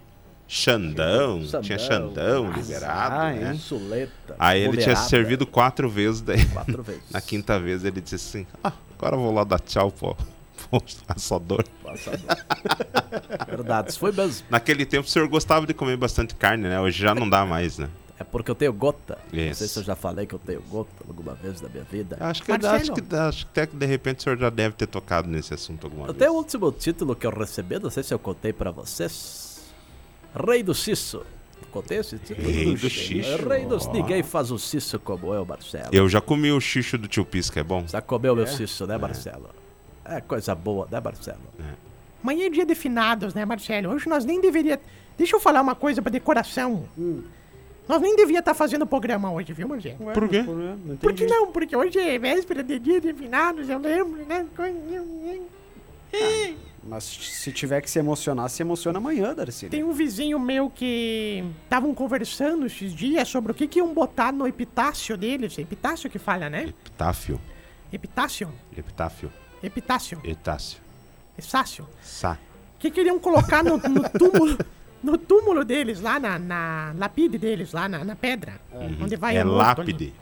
Xandão, 0.51 1.43
Xandão. 1.43 1.61
tinha 1.61 1.79
Xandão 1.79 2.51
liberado, 2.53 3.15
ah, 3.17 3.33
né? 3.33 3.53
hein? 3.53 3.59
Suleta. 3.59 4.35
Aí 4.39 4.63
ele 4.63 4.79
tinha 4.79 4.97
servido 4.97 5.47
quatro 5.47 5.91
vezes, 5.91 6.23
daí 6.23 6.43
Quatro 6.47 6.83
vezes. 6.83 7.03
na 7.13 7.21
quinta 7.21 7.61
vez 7.61 7.85
ele 7.85 8.01
disse 8.01 8.15
assim: 8.15 8.47
Ah, 8.65 8.73
agora 8.99 9.17
eu 9.17 9.21
vou 9.21 9.35
lá 9.35 9.45
dar 9.45 9.61
tchau, 9.61 9.91
pô. 9.93 10.17
Pro 10.71 10.83
assador. 11.07 11.65
Passador. 11.85 12.19
Verdade, 13.47 13.91
isso 13.91 13.99
foi 13.99 14.11
mesmo. 14.11 14.47
Naquele 14.51 14.87
tempo 14.87 15.07
o 15.07 15.11
senhor 15.11 15.29
gostava 15.29 15.67
de 15.67 15.75
comer 15.75 15.97
bastante 15.99 16.35
carne, 16.35 16.65
né? 16.67 16.81
Hoje 16.81 16.99
já 17.01 17.15
não 17.15 17.29
dá 17.29 17.45
mais, 17.45 17.77
né? 17.79 17.89
É 18.21 18.25
porque 18.25 18.51
eu 18.51 18.55
tenho 18.55 18.73
gota. 18.73 19.17
Não 19.33 19.39
sei 19.39 19.51
Isso. 19.51 19.69
se 19.69 19.79
eu 19.79 19.85
já 19.85 19.95
falei 19.95 20.27
que 20.27 20.35
eu 20.35 20.41
tenho 20.41 20.61
gota 20.63 20.91
alguma 21.07 21.35
vez 21.35 21.61
na 21.61 21.69
minha 21.69 21.85
vida. 21.85 22.17
Acho 22.19 22.43
que, 22.43 22.51
Marcelo. 22.51 22.75
acho, 22.75 22.93
que, 22.93 23.15
acho 23.15 23.47
que 23.47 23.51
até 23.53 23.67
que 23.67 23.77
de 23.77 23.87
repente 23.87 24.19
o 24.19 24.23
senhor 24.23 24.39
já 24.39 24.51
deve 24.51 24.75
ter 24.75 24.89
tocado 24.89 25.29
nesse 25.29 25.55
assunto 25.55 25.87
alguma 25.87 26.07
vez. 26.07 26.17
Até 26.17 26.29
o 26.29 26.35
último 26.35 26.73
título 26.73 27.15
que 27.15 27.27
eu 27.27 27.31
recebi, 27.31 27.79
não 27.79 27.91
sei 27.91 28.03
se 28.03 28.13
eu 28.13 28.19
contei 28.19 28.53
pra 28.53 28.73
vocês. 28.73 29.73
Rei 30.35 30.63
do 30.63 30.75
Cisso. 30.75 31.25
Contei 31.71 31.99
esse 31.99 32.19
título? 32.19 32.49
Rei 32.49 32.75
do 32.75 32.91
Xixo. 32.91 33.49
Rei 33.49 33.67
dos... 33.67 33.87
Ninguém 33.89 34.23
faz 34.23 34.51
o 34.51 34.59
Cisso 34.59 34.99
como 34.99 35.33
eu, 35.33 35.45
Marcelo. 35.45 35.89
Eu 35.93 36.09
já 36.09 36.21
comi 36.21 36.51
o 36.51 36.61
xixo 36.61 36.97
do 36.97 37.07
tio 37.07 37.25
Pisca, 37.25 37.61
é 37.61 37.65
bom? 37.65 37.85
Já 37.87 38.01
comeu 38.01 38.35
meu 38.35 38.47
Cisso, 38.47 38.87
né, 38.87 38.97
Marcelo? 38.97 39.51
É 40.05 40.21
coisa 40.21 40.55
boa, 40.55 40.89
né, 40.91 41.01
Marcelo? 41.01 41.39
Amanhã 42.23 42.47
é 42.47 42.51
dia 42.51 42.67
de 42.67 42.75
finados, 42.75 43.35
né, 43.35 43.45
Marcelo? 43.45 43.93
Hoje 43.93 44.09
nós 44.09 44.25
nem 44.25 44.41
deveria. 44.41 44.81
Deixa 45.17 45.37
eu 45.37 45.41
falar 45.41 45.61
uma 45.61 45.75
coisa 45.75 46.01
pra 46.01 46.11
decoração. 46.11 46.89
Nós 47.89 48.03
nem 48.03 48.15
devia 48.15 48.41
estar 48.41 48.53
fazendo 48.53 48.83
o 48.83 48.87
programa 48.87 49.33
hoje, 49.33 49.53
viu? 49.55 49.69
Ué, 49.71 50.13
Por 50.13 50.29
quê? 50.29 50.43
Não, 50.43 50.55
não 50.55 50.97
Por 50.99 51.15
que 51.15 51.25
entendi. 51.25 51.33
não? 51.33 51.51
Porque 51.51 51.75
hoje 51.75 51.99
é 51.99 52.19
véspera 52.19 52.63
de 52.63 52.79
dia 52.79 53.01
de 53.01 53.15
finados, 53.15 53.69
eu 53.69 53.79
lembro, 53.79 54.25
né? 54.27 54.47
Mas 56.83 57.05
se 57.05 57.51
tiver 57.53 57.81
que 57.81 57.91
se 57.91 57.99
emocionar, 57.99 58.49
se 58.49 58.63
emociona 58.63 58.99
amanhã, 58.99 59.35
Darcy. 59.35 59.69
Tem 59.69 59.83
um 59.85 59.93
vizinho 59.93 60.39
meu 60.39 60.71
que 60.71 61.45
estavam 61.65 61.95
conversando 61.95 62.67
esses 62.67 62.95
dias 62.95 63.29
sobre 63.29 63.53
o 63.53 63.55
que, 63.55 63.67
que 63.67 63.79
iam 63.79 63.93
botar 63.93 64.33
no 64.33 64.47
epitácio 64.47 65.17
deles. 65.17 65.59
Epitácio 65.59 66.09
que 66.11 66.19
fala, 66.19 66.49
né? 66.49 66.65
Epitáfio. 66.69 67.41
Epitácio? 67.93 68.51
Epitáfio. 68.77 69.33
Epitácio. 69.63 70.21
Epitácio. 70.25 70.79
Epitácio. 71.37 71.89
Sá. 72.03 72.39
O 72.77 72.79
que 72.79 72.91
queriam 72.91 73.19
colocar 73.19 73.63
no, 73.65 73.77
no 73.77 74.09
túmulo 74.11 74.57
no 75.03 75.17
túmulo 75.19 75.65
deles, 75.65 76.01
lá 76.01 76.19
na, 76.19 76.39
na 76.39 76.95
lapide 76.97 77.39
deles, 77.39 77.73
lá 77.73 77.89
na, 77.89 78.05
na 78.05 78.17
pedra. 78.17 78.61
Onde 79.01 79.17
vai 79.17 79.37
é 79.37 79.45
o 79.45 79.47
morto 79.49 79.81
ali. 79.81 79.93
lápide. 79.93 80.15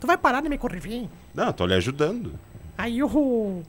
Tu 0.00 0.06
vai 0.06 0.16
parar 0.18 0.40
de 0.42 0.48
me 0.48 0.58
corrigir? 0.58 1.08
Não, 1.34 1.46
eu 1.46 1.52
tô 1.52 1.66
lhe 1.66 1.74
ajudando. 1.74 2.32
Aí 2.76 3.02
o. 3.02 3.62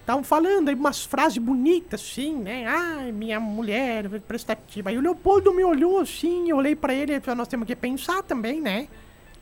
Estavam 0.00 0.24
falando 0.24 0.68
aí 0.68 0.74
umas 0.74 1.04
frases 1.04 1.38
bonitas, 1.38 2.00
assim, 2.00 2.34
né? 2.34 2.66
Ai, 2.66 3.12
minha 3.12 3.38
mulher 3.38 4.08
prestativa. 4.22 4.90
Aí 4.90 4.98
o 4.98 5.00
Leopoldo 5.00 5.54
me 5.54 5.62
olhou 5.62 6.00
assim, 6.00 6.50
eu 6.50 6.56
olhei 6.56 6.74
pra 6.74 6.92
ele 6.92 7.14
e 7.14 7.20
falei, 7.20 7.38
nós 7.38 7.46
temos 7.46 7.66
que 7.68 7.76
pensar 7.76 8.20
também, 8.24 8.60
né? 8.60 8.88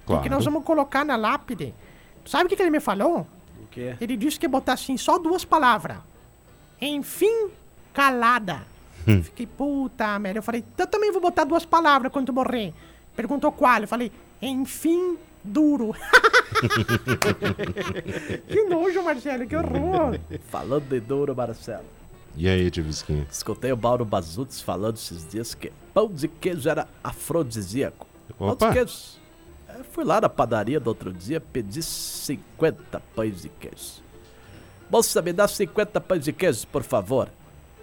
O 0.02 0.06
Claro. 0.08 0.22
que 0.22 0.28
nós 0.28 0.44
vamos 0.44 0.62
colocar 0.64 1.02
na 1.04 1.16
lápide. 1.16 1.72
Sabe 2.26 2.44
o 2.44 2.48
que, 2.48 2.56
que 2.56 2.62
ele 2.62 2.70
me 2.70 2.80
falou? 2.80 3.26
O 3.62 3.66
quê? 3.70 3.94
Ele 4.00 4.16
disse 4.18 4.38
que 4.38 4.44
ia 4.44 4.50
botar 4.50 4.74
assim, 4.74 4.96
só 4.98 5.18
duas 5.18 5.44
palavras. 5.46 5.96
Enfim, 6.80 7.48
calada. 7.94 8.62
Hum. 9.06 9.22
Fiquei, 9.22 9.46
puta 9.46 10.18
merda. 10.18 10.38
Eu 10.38 10.42
falei, 10.42 10.64
eu 10.76 10.86
também 10.86 11.12
vou 11.12 11.20
botar 11.20 11.44
duas 11.44 11.64
palavras 11.64 12.12
quando 12.12 12.32
morrer. 12.32 12.72
Perguntou 13.16 13.50
qual? 13.52 13.80
Eu 13.80 13.88
falei, 13.88 14.10
enfim, 14.40 15.16
duro. 15.42 15.94
que 18.48 18.62
nojo, 18.64 19.02
Marcelo, 19.02 19.46
que 19.46 19.56
horror. 19.56 20.18
Falando 20.48 20.88
de 20.88 21.00
duro, 21.00 21.34
Marcelo. 21.34 21.84
E 22.36 22.48
aí, 22.48 22.70
tio 22.70 22.84
Pisquinha? 22.84 23.26
Escutei 23.30 23.72
o 23.72 23.76
Mauro 23.76 24.04
Bazuts 24.04 24.60
falando 24.60 24.96
esses 24.96 25.28
dias 25.28 25.54
que 25.54 25.72
pão 25.92 26.08
de 26.08 26.28
queijo 26.28 26.68
era 26.68 26.86
afrodisíaco. 27.02 28.06
Pão 28.38 28.50
Opa. 28.50 28.68
de 28.68 28.74
queijo. 28.74 29.20
É, 29.68 29.82
fui 29.82 30.04
lá 30.04 30.20
na 30.20 30.28
padaria 30.28 30.78
do 30.78 30.88
outro 30.88 31.12
dia, 31.12 31.40
pedi 31.40 31.82
50 31.82 33.00
pães 33.14 33.42
de 33.42 33.48
queijo. 33.48 34.00
Moça, 34.88 35.20
me 35.22 35.32
dá 35.32 35.46
50 35.46 36.00
pães 36.00 36.24
de 36.24 36.32
queijo, 36.32 36.66
por 36.68 36.82
favor. 36.82 37.28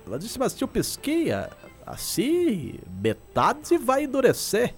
Ela 0.07 0.17
disse, 0.19 0.39
mas 0.39 0.53
tio 0.53 0.67
Pesquinha, 0.67 1.49
assim, 1.85 2.75
metade 3.01 3.77
vai 3.77 4.03
endurecer. 4.05 4.73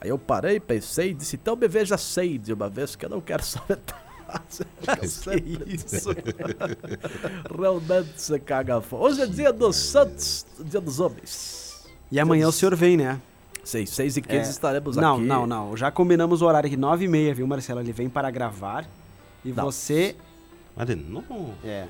Aí 0.00 0.08
eu 0.08 0.18
parei, 0.18 0.58
pensei 0.58 1.10
e 1.10 1.14
disse, 1.14 1.36
então 1.36 1.54
me 1.54 1.68
veja 1.68 1.96
seis 1.96 2.40
de 2.42 2.52
uma 2.52 2.68
vez, 2.68 2.96
que 2.96 3.04
eu 3.04 3.10
não 3.10 3.20
quero 3.20 3.44
só 3.44 3.60
metade. 3.68 4.02
que 4.82 5.74
isso? 5.74 6.08
Realmente 7.56 8.12
você 8.20 8.38
caga 8.38 8.80
fora. 8.80 9.02
Hoje 9.04 9.22
é 9.22 9.26
dia 9.26 9.52
dos 9.52 9.76
santos, 9.76 10.46
dia 10.64 10.80
dos 10.80 11.00
homens. 11.00 11.86
E 12.10 12.18
amanhã 12.18 12.48
o 12.48 12.52
senhor 12.52 12.74
vem, 12.74 12.96
né? 12.96 13.20
Seis, 13.62 13.90
seis 13.90 14.16
e 14.16 14.22
quinze 14.22 14.48
É. 14.48 14.50
estaremos 14.50 14.96
não, 14.96 15.16
aqui. 15.16 15.24
não, 15.24 15.46
não. 15.46 15.76
Já 15.76 15.90
combinamos 15.90 16.42
o 16.42 16.46
horário 16.46 16.66
aqui, 16.66 16.76
nove 16.76 17.04
e 17.04 17.08
meia, 17.08 17.34
viu, 17.34 17.46
Marcelo? 17.46 17.80
Ele 17.80 17.92
vem 17.92 18.08
para 18.08 18.30
gravar. 18.30 18.86
E 19.44 19.52
Não. 19.52 19.64
você. 19.64 20.16
Mas 20.74 20.86
de 20.86 20.96
novo. 20.96 21.54
É. 21.64 21.86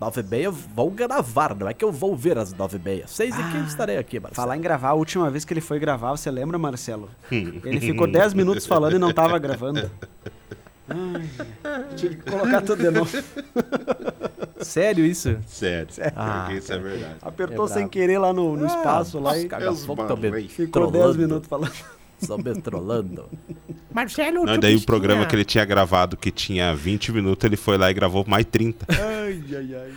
Nove 0.00 0.20
e 0.20 0.24
meia 0.24 0.50
vou 0.50 0.90
gravar, 0.90 1.54
não 1.56 1.68
é 1.68 1.74
que 1.74 1.84
eu 1.84 1.90
vou 1.90 2.14
ver 2.16 2.38
às 2.38 2.52
nove 2.52 2.76
e 2.76 2.80
meia. 2.80 3.06
Seis 3.08 3.34
e 3.34 3.42
quinze 3.50 3.66
estarei 3.68 3.96
aqui, 3.98 4.20
Marcelo. 4.20 4.36
Falar 4.36 4.56
em 4.56 4.60
gravar, 4.60 4.90
a 4.90 4.94
última 4.94 5.28
vez 5.28 5.44
que 5.44 5.52
ele 5.52 5.60
foi 5.60 5.78
gravar, 5.80 6.10
você 6.12 6.30
lembra, 6.30 6.56
Marcelo? 6.56 7.08
Ele 7.30 7.80
ficou 7.80 8.06
10 8.06 8.32
minutos 8.34 8.64
falando 8.66 8.94
e 8.94 8.98
não 8.98 9.12
tava 9.12 9.36
gravando. 9.38 9.90
Ai, 10.88 11.28
tive 11.96 12.16
que 12.16 12.30
colocar 12.30 12.62
tudo 12.62 12.82
de 12.82 12.90
novo. 12.90 13.10
Sério 14.60 15.04
isso? 15.04 15.36
Sério. 15.46 15.88
Ah, 16.16 16.44
Porque 16.46 16.58
isso 16.60 16.72
é 16.72 16.78
verdade. 16.78 17.14
Apertou 17.20 17.66
É 17.66 17.68
sem 17.68 17.88
querer 17.88 18.18
lá 18.18 18.32
no, 18.32 18.56
no 18.56 18.64
Ah, 18.64 18.68
espaço 18.68 19.18
lá 19.18 19.32
nossa, 19.34 19.38
e 19.40 20.48
ficou 20.48 20.90
10 20.90 20.92
trolando. 20.92 21.18
minutos 21.18 21.48
falando. 21.48 21.72
Só 22.20 22.36
me 22.36 22.54
trolando. 22.60 23.28
Marcelo, 23.92 24.44
Não, 24.44 24.58
daí 24.58 24.76
o 24.76 24.82
programa 24.84 25.24
que 25.26 25.34
ele 25.34 25.44
tinha 25.44 25.64
gravado, 25.64 26.16
que 26.16 26.30
tinha 26.30 26.74
20 26.74 27.12
minutos, 27.12 27.44
ele 27.44 27.56
foi 27.56 27.78
lá 27.78 27.90
e 27.90 27.94
gravou 27.94 28.24
mais 28.26 28.44
30. 28.44 28.86
Ai, 28.90 29.42
ai, 29.56 29.74
ai. 29.74 29.92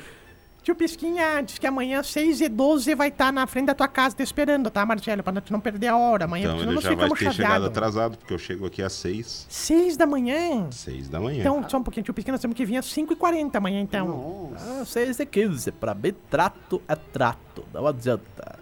Tio 0.63 0.75
Pisquinha 0.75 1.41
disse 1.41 1.59
que 1.59 1.65
amanhã, 1.65 2.03
6 2.03 2.39
e 2.41 2.47
12 2.47 2.93
vai 2.93 3.07
estar 3.07 3.33
na 3.33 3.47
frente 3.47 3.65
da 3.65 3.73
tua 3.73 3.87
casa 3.87 4.15
te 4.15 4.21
esperando, 4.21 4.69
tá, 4.69 4.85
Marcelo? 4.85 5.23
Pra 5.23 5.41
tu 5.41 5.51
não 5.51 5.59
perder 5.59 5.87
a 5.87 5.97
hora. 5.97 6.25
Amanhã, 6.25 6.43
Então 6.45 6.59
senão 6.59 6.71
ele 6.71 6.75
nós 6.75 6.83
já 6.83 6.93
vai 6.93 7.09
ter 7.09 7.15
chegado 7.17 7.33
chateados. 7.35 7.67
atrasado, 7.67 8.17
porque 8.19 8.31
eu 8.31 8.37
chego 8.37 8.67
aqui 8.67 8.83
às 8.83 8.93
6. 8.93 9.47
6 9.49 9.97
da 9.97 10.05
manhã? 10.05 10.67
6 10.69 11.09
da 11.09 11.19
manhã. 11.19 11.39
Então, 11.39 11.67
só 11.67 11.77
um 11.79 11.83
pouquinho, 11.83 12.03
tio 12.03 12.13
Pisquinha, 12.13 12.33
nós 12.33 12.41
temos 12.41 12.55
que 12.55 12.63
vir 12.63 12.77
às 12.77 12.85
5 12.85 13.11
e 13.11 13.15
40 13.15 13.57
amanhã, 13.57 13.81
então. 13.81 14.53
Ah, 14.55 14.83
seis 14.85 15.19
e 15.19 15.25
quinze. 15.25 15.71
Pra 15.71 15.95
mim, 15.95 16.13
trato 16.29 16.79
é 16.87 16.95
trato. 16.95 17.65
Não 17.73 17.87
adianta. 17.87 18.59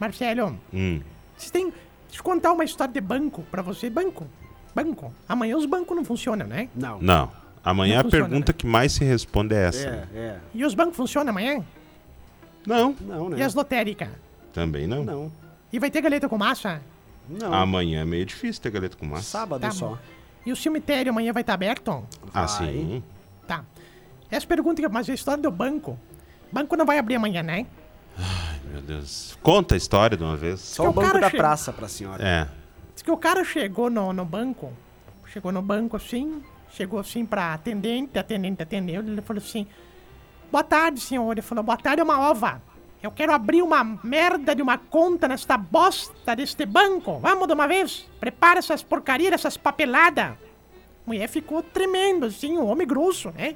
Marcelo, 0.00 0.58
Hum. 0.74 1.00
vocês 1.36 1.50
têm... 1.52 1.72
Deixa 2.06 2.20
eu 2.20 2.24
contar 2.24 2.52
uma 2.52 2.64
história 2.64 2.92
de 2.92 3.00
banco 3.00 3.42
pra 3.50 3.62
você. 3.62 3.88
Banco. 3.90 4.26
Banco. 4.74 5.12
Amanhã 5.28 5.56
os 5.56 5.66
bancos 5.66 5.96
não 5.96 6.04
funcionam, 6.04 6.46
né? 6.46 6.68
Não. 6.74 7.00
Não. 7.00 7.30
Amanhã 7.64 7.94
Não 7.94 8.00
a 8.00 8.04
funciona, 8.04 8.24
pergunta 8.28 8.52
né? 8.52 8.56
que 8.58 8.66
mais 8.66 8.92
se 8.92 9.04
responde 9.04 9.54
é 9.54 9.66
essa. 9.68 9.88
É, 9.88 10.06
é. 10.14 10.38
E 10.54 10.64
os 10.64 10.74
bancos 10.74 10.96
funcionam 10.96 11.30
amanhã? 11.30 11.64
Não, 12.66 12.94
Não, 13.00 13.28
né? 13.28 13.38
E 13.38 13.42
as 13.42 13.54
lotéricas? 13.54 14.08
também 14.52 14.86
não. 14.86 15.04
Não. 15.04 15.32
E 15.72 15.78
vai 15.78 15.90
ter 15.90 16.00
galeta 16.00 16.28
com 16.28 16.38
massa? 16.38 16.80
Não. 17.28 17.52
Amanhã 17.52 18.02
é 18.02 18.04
meio 18.04 18.24
difícil 18.24 18.62
ter 18.62 18.70
galeta 18.70 18.96
com 18.96 19.04
massa. 19.04 19.22
Sábado 19.24 19.60
Tá 19.60 19.70
só. 19.70 19.88
bom. 19.90 19.98
E 20.46 20.52
o 20.52 20.56
cemitério 20.56 21.10
amanhã 21.10 21.32
vai 21.32 21.40
estar 21.42 21.54
aberto? 21.54 22.04
Ah, 22.32 22.46
Vai. 22.46 22.48
sim. 22.72 23.02
Tá. 23.46 23.64
Essa 24.30 24.46
pergunta, 24.46 24.80
que- 24.80 24.88
mas 24.88 25.08
a 25.10 25.14
história 25.14 25.42
do 25.42 25.50
banco. 25.50 25.98
Banco 26.52 26.76
não 26.76 26.86
vai 26.86 26.98
abrir 26.98 27.16
amanhã, 27.16 27.42
né? 27.42 27.66
Meu 28.76 28.82
Deus. 28.84 29.38
Conta 29.42 29.74
a 29.74 29.78
história 29.78 30.16
de 30.18 30.22
uma 30.22 30.36
vez. 30.36 30.60
Só 30.60 30.84
o 30.84 30.90
o 30.90 30.92
banco 30.92 31.06
cara 31.08 31.20
da 31.20 31.30
chega- 31.30 31.42
praça 31.42 31.72
pra 31.72 31.88
senhora. 31.88 32.22
É. 32.22 32.46
Diz 32.92 33.02
que 33.02 33.10
o 33.10 33.16
cara 33.16 33.42
chegou 33.44 33.88
no, 33.88 34.12
no 34.12 34.24
banco, 34.24 34.70
chegou 35.32 35.50
no 35.50 35.62
banco 35.62 35.96
assim, 35.96 36.42
chegou 36.70 36.98
assim 37.00 37.24
pra 37.24 37.54
atendente, 37.54 38.18
a 38.18 38.20
atendente 38.20 38.62
atendeu, 38.62 39.00
ele 39.02 39.20
falou 39.22 39.42
assim, 39.42 39.66
boa 40.52 40.62
tarde, 40.64 41.00
senhor. 41.00 41.32
Ele 41.32 41.42
falou, 41.42 41.64
boa 41.64 41.76
tarde, 41.78 42.00
é 42.00 42.04
uma 42.04 42.20
ova. 42.20 42.60
Eu 43.02 43.10
quero 43.10 43.32
abrir 43.32 43.62
uma 43.62 43.82
merda 44.02 44.54
de 44.54 44.60
uma 44.62 44.76
conta 44.78 45.26
nesta 45.28 45.56
bosta 45.56 46.34
deste 46.36 46.66
banco. 46.66 47.18
Vamos 47.20 47.46
de 47.46 47.54
uma 47.54 47.66
vez? 47.68 48.06
Prepara 48.20 48.58
essas 48.58 48.82
porcarias, 48.82 49.32
essas 49.32 49.56
papeladas. 49.56 50.32
A 50.32 50.36
mulher 51.06 51.28
ficou 51.28 51.62
tremendo, 51.62 52.26
assim, 52.26 52.56
o 52.58 52.66
homem 52.66 52.86
grosso, 52.86 53.30
né? 53.30 53.54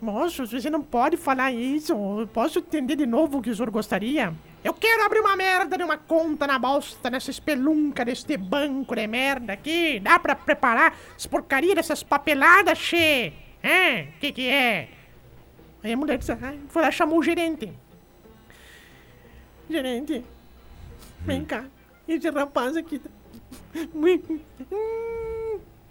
Moço, 0.00 0.46
você 0.46 0.70
não 0.70 0.82
pode 0.82 1.16
falar 1.18 1.52
isso. 1.52 1.92
Eu 1.92 2.26
posso 2.26 2.58
entender 2.58 2.96
de 2.96 3.04
novo 3.06 3.38
o 3.38 3.42
que 3.42 3.50
o 3.50 3.54
senhor 3.54 3.70
gostaria? 3.70 4.32
Eu 4.64 4.72
quero 4.72 5.04
abrir 5.04 5.20
uma 5.20 5.36
merda 5.36 5.76
de 5.76 5.84
uma 5.84 5.98
conta 5.98 6.46
na 6.46 6.58
bosta, 6.58 7.10
nessa 7.10 7.30
espelunca 7.30 8.04
deste 8.04 8.36
banco 8.36 8.94
de 8.94 9.06
merda 9.06 9.52
aqui. 9.52 10.00
Dá 10.00 10.18
pra 10.18 10.34
preparar 10.34 10.96
as 11.14 11.26
porcarias 11.26 11.74
dessas 11.74 12.02
papeladas, 12.02 12.78
che? 12.78 13.32
É? 13.62 14.08
Que 14.18 14.32
que 14.32 14.48
é? 14.48 14.88
Aí 15.82 15.92
a 15.92 15.96
mulher 15.96 16.18
disse, 16.18 16.32
ah, 16.32 16.54
foi 16.68 16.82
lá 16.82 16.90
chamou 16.90 17.18
o 17.18 17.22
gerente. 17.22 17.70
Gerente, 19.68 20.24
vem 21.20 21.44
cá. 21.44 21.64
Esse 22.08 22.28
rapaz 22.30 22.76
aqui 22.76 22.98
tá... 22.98 23.10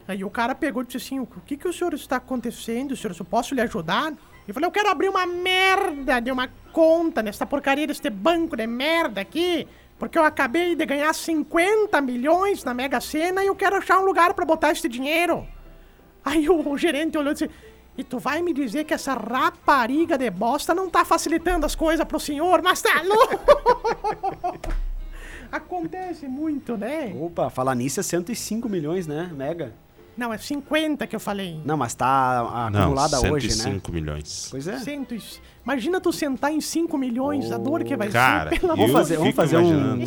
Aí 0.09 0.23
o 0.23 0.29
cara 0.29 0.55
pegou 0.55 0.81
e 0.81 0.87
disse 0.87 0.97
assim, 0.97 1.19
o 1.19 1.27
que 1.45 1.55
que 1.55 1.67
o 1.67 1.71
senhor 1.71 1.93
está 1.93 2.15
acontecendo, 2.15 2.95
senhor? 2.95 3.15
Eu 3.17 3.23
posso 3.23 3.53
lhe 3.53 3.61
ajudar? 3.61 4.11
Eu 4.47 4.53
falei, 4.55 4.65
eu 4.65 4.71
quero 4.71 4.89
abrir 4.89 5.07
uma 5.07 5.27
merda 5.27 6.19
de 6.19 6.31
uma 6.31 6.49
conta 6.73 7.21
nessa 7.21 7.45
porcaria 7.45 7.85
deste 7.85 8.09
banco 8.09 8.57
de 8.57 8.65
merda 8.65 9.21
aqui, 9.21 9.67
porque 9.99 10.17
eu 10.17 10.23
acabei 10.23 10.75
de 10.75 10.83
ganhar 10.83 11.13
50 11.13 12.01
milhões 12.01 12.63
na 12.63 12.73
Mega 12.73 12.99
Sena 12.99 13.43
e 13.43 13.47
eu 13.47 13.55
quero 13.55 13.75
achar 13.75 13.99
um 13.99 14.05
lugar 14.05 14.33
para 14.33 14.43
botar 14.45 14.71
esse 14.71 14.89
dinheiro. 14.89 15.47
Aí 16.25 16.49
o, 16.49 16.67
o 16.67 16.75
gerente 16.75 17.15
olhou 17.15 17.31
e 17.31 17.35
disse, 17.35 17.51
e 17.95 18.03
tu 18.03 18.17
vai 18.17 18.41
me 18.41 18.51
dizer 18.51 18.85
que 18.85 18.95
essa 18.95 19.13
rapariga 19.13 20.17
de 20.17 20.31
bosta 20.31 20.73
não 20.73 20.89
tá 20.89 21.05
facilitando 21.05 21.67
as 21.67 21.75
coisas 21.75 22.03
pro 22.07 22.19
senhor, 22.19 22.63
mas 22.63 22.81
tá 22.81 23.03
louco! 23.03 24.59
Acontece 25.51 26.27
muito, 26.27 26.75
né? 26.75 27.13
Opa, 27.15 27.51
falar 27.51 27.75
nisso 27.75 27.99
é 27.99 28.03
105 28.03 28.67
milhões, 28.67 29.05
né? 29.05 29.29
Mega. 29.31 29.71
Não, 30.19 30.33
é 30.33 30.37
50 30.37 31.07
que 31.07 31.15
eu 31.15 31.19
falei. 31.19 31.61
Não, 31.63 31.77
mas 31.77 31.95
tá 31.95 32.69
Não, 32.69 32.81
acumulada 32.81 33.21
hoje, 33.31 33.47
né? 33.47 33.53
105 33.53 33.89
milhões. 33.89 34.47
Pois 34.51 34.67
é. 34.67 34.77
Cento. 34.79 35.15
Imagina 35.63 36.01
tu 36.01 36.11
sentar 36.11 36.51
em 36.51 36.59
5 36.59 36.97
milhões, 36.97 37.49
a 37.53 37.57
dor 37.57 37.85
que 37.85 37.95
vai 37.95 38.09
Cara, 38.09 38.49
ser. 38.49 38.65
Amor 38.65 38.75
Vamos 38.75 38.91
fazer, 38.91 39.17
vamos 39.17 39.33
fazer 39.33 39.55
um 39.55 39.97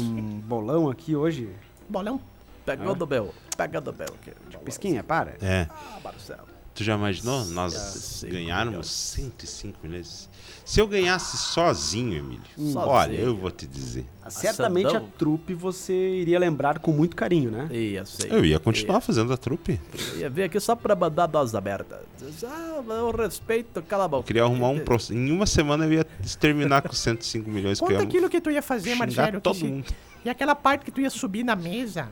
bolão 0.40 0.90
aqui 0.90 1.16
hoje. 1.16 1.49
Bolão. 1.88 2.21
Pegou 2.66 2.95
do 2.95 3.07
meu. 3.07 3.33
Pega 3.57 3.81
do 3.81 3.90
meu. 3.90 4.07
aqui. 4.07 4.33
Pesquinha, 4.62 5.02
para. 5.02 5.35
É. 5.40 5.66
Ah, 5.71 5.99
Marcelo. 6.04 6.47
Tu 6.75 6.83
já 6.85 6.95
imaginou? 6.95 7.45
Nós 7.47 7.75
105 7.75 8.33
ganharmos 8.33 8.71
milhões. 8.73 8.87
105 8.87 9.79
milhões. 9.83 10.31
Se 10.64 10.81
eu 10.81 10.87
ganhasse 10.87 11.37
sozinho, 11.37 12.17
Emílio, 12.17 12.41
Sozinho. 12.57 12.79
olha, 12.79 13.14
eu 13.17 13.37
vou 13.37 13.50
te 13.50 13.67
dizer. 13.67 14.07
Certamente 14.29 14.97
a 14.97 15.00
trupe 15.00 15.52
você 15.52 15.93
iria 15.93 16.38
lembrar 16.38 16.79
com 16.79 16.91
muito 16.93 17.14
carinho, 17.14 17.50
né? 17.50 17.69
Ia, 17.71 18.07
sei. 18.07 18.31
Eu 18.31 18.43
ia 18.45 18.59
continuar 18.59 19.00
fazendo 19.02 19.33
a 19.33 19.37
trupe. 19.37 19.79
Ia, 20.14 20.21
ia 20.21 20.31
vir 20.31 20.45
aqui 20.45 20.59
só 20.61 20.75
pra 20.75 20.95
mandar 20.97 21.26
dose 21.26 21.55
aberta. 21.55 22.00
Diz, 22.19 22.43
Ah, 22.45 22.83
eu 22.88 23.11
respeito, 23.11 23.83
cala 23.83 24.05
a 24.05 24.07
Eu 24.07 24.09
boca. 24.11 24.26
queria 24.26 24.45
arrumar 24.45 24.69
um 24.71 24.79
processo. 24.79 25.12
Em 25.12 25.31
uma 25.31 25.45
semana 25.47 25.85
eu 25.85 25.93
ia 25.93 26.05
terminar 26.41 26.81
com 26.83 26.93
105 26.95 27.50
milhões. 27.50 27.79
que 27.81 27.85
eu 27.85 27.88
Conta 27.88 28.02
ia 28.02 28.09
aquilo 28.09 28.31
que 28.31 28.41
tu 28.41 28.50
ia 28.50 28.62
fazer, 28.62 28.95
Marcelo. 28.95 29.41
todo 29.43 29.55
se- 29.57 29.64
mundo. 29.64 29.93
E 30.25 30.31
aquela 30.31 30.55
parte 30.55 30.85
que 30.85 30.93
tu 30.93 31.00
ia 31.00 31.11
subir 31.11 31.43
na 31.45 31.57
mesa. 31.57 32.09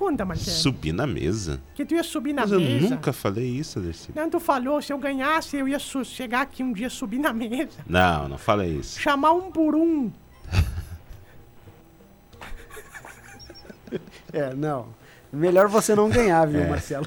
Conta, 0.00 0.24
Marcelo. 0.24 0.56
Subir 0.56 0.92
na 0.94 1.06
mesa. 1.06 1.60
Que 1.74 1.84
tu 1.84 1.94
ia 1.94 2.02
subir 2.02 2.32
na 2.32 2.40
Mas 2.40 2.52
eu 2.52 2.58
mesa. 2.58 2.88
nunca 2.88 3.12
falei 3.12 3.44
isso, 3.46 3.78
Dercy. 3.80 4.08
Não, 4.14 4.30
tu 4.30 4.40
falou, 4.40 4.80
se 4.80 4.90
eu 4.90 4.96
ganhasse, 4.98 5.58
eu 5.58 5.68
ia 5.68 5.78
chegar 5.78 6.40
aqui 6.40 6.62
um 6.62 6.72
dia, 6.72 6.88
subir 6.88 7.18
na 7.18 7.34
mesa. 7.34 7.78
Não, 7.86 8.26
não 8.26 8.38
falei 8.38 8.76
isso. 8.78 8.98
Chamar 8.98 9.32
um 9.32 9.50
por 9.52 9.74
um. 9.74 10.10
É, 14.32 14.54
não. 14.54 14.86
Melhor 15.32 15.66
você 15.68 15.94
não 15.94 16.08
ganhar, 16.08 16.46
viu, 16.46 16.60
É. 16.60 16.68
Marcelo? 16.68 17.06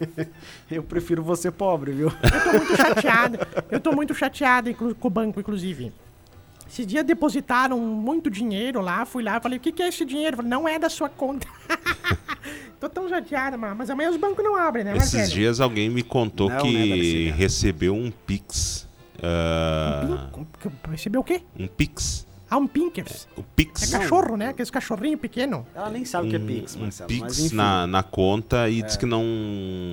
Eu 0.70 0.82
prefiro 0.82 1.22
você 1.22 1.50
pobre, 1.50 1.90
viu? 1.92 2.08
Eu 2.08 2.40
tô 2.40 2.52
muito 2.58 2.76
chateada. 2.76 3.48
Eu 3.70 3.80
tô 3.80 3.92
muito 3.92 4.14
chateada 4.14 4.70
inclu- 4.70 4.94
com 4.94 5.08
o 5.08 5.10
banco, 5.10 5.40
inclusive. 5.40 5.92
Esses 6.70 6.86
dias 6.86 7.04
depositaram 7.04 7.78
muito 7.80 8.30
dinheiro 8.30 8.80
lá, 8.80 9.04
fui 9.04 9.24
lá, 9.24 9.40
falei, 9.40 9.58
o 9.58 9.60
que, 9.60 9.72
que 9.72 9.82
é 9.82 9.88
esse 9.88 10.04
dinheiro? 10.04 10.36
Falei, 10.36 10.50
não 10.50 10.68
é 10.68 10.78
da 10.78 10.88
sua 10.88 11.08
conta. 11.08 11.46
tô 12.78 12.88
tão 12.88 13.08
chateada, 13.08 13.56
mano. 13.58 13.74
Mas 13.76 13.90
amanhã 13.90 14.08
os 14.10 14.16
bancos 14.16 14.44
não 14.44 14.54
abrem, 14.54 14.84
né, 14.84 14.96
Esses 14.96 15.12
Marcelo? 15.14 15.34
dias 15.34 15.60
alguém 15.60 15.90
me 15.90 16.02
contou 16.04 16.48
Não, 16.48 16.56
né, 16.56 16.62
que 16.62 16.88
Darcy? 16.88 17.30
recebeu 17.36 17.94
um 17.94 18.10
Pix. 18.10 18.86
ah, 19.22 20.28
Recebeu 20.90 21.20
o 21.22 21.24
quê? 21.24 21.42
um 21.58 21.66
Pix. 21.66 22.26
Ah, 22.52 22.56
um 22.56 22.66
Pinkers. 22.66 23.28
O 23.36 23.42
Pix. 23.44 23.92
É 23.92 23.98
cachorro, 23.98 24.36
né? 24.36 24.48
Aqueles 24.48 24.70
cachorrinhos 24.70 25.20
pequenos. 25.20 25.64
Ela 25.72 25.88
nem 25.88 26.04
sabe 26.04 26.26
o 26.26 26.30
que 26.30 26.36
é 26.36 26.38
Pix, 26.40 26.74
um 26.74 26.80
Marcelo. 26.80 27.10
mas 27.12 27.20
Pix 27.22 27.38
enfim. 27.46 27.54
na, 27.56 27.86
na 27.86 28.02
conta 28.02 28.68
e 28.68 28.82
disse 28.82 28.98
que 28.98 29.06
não. 29.06 29.22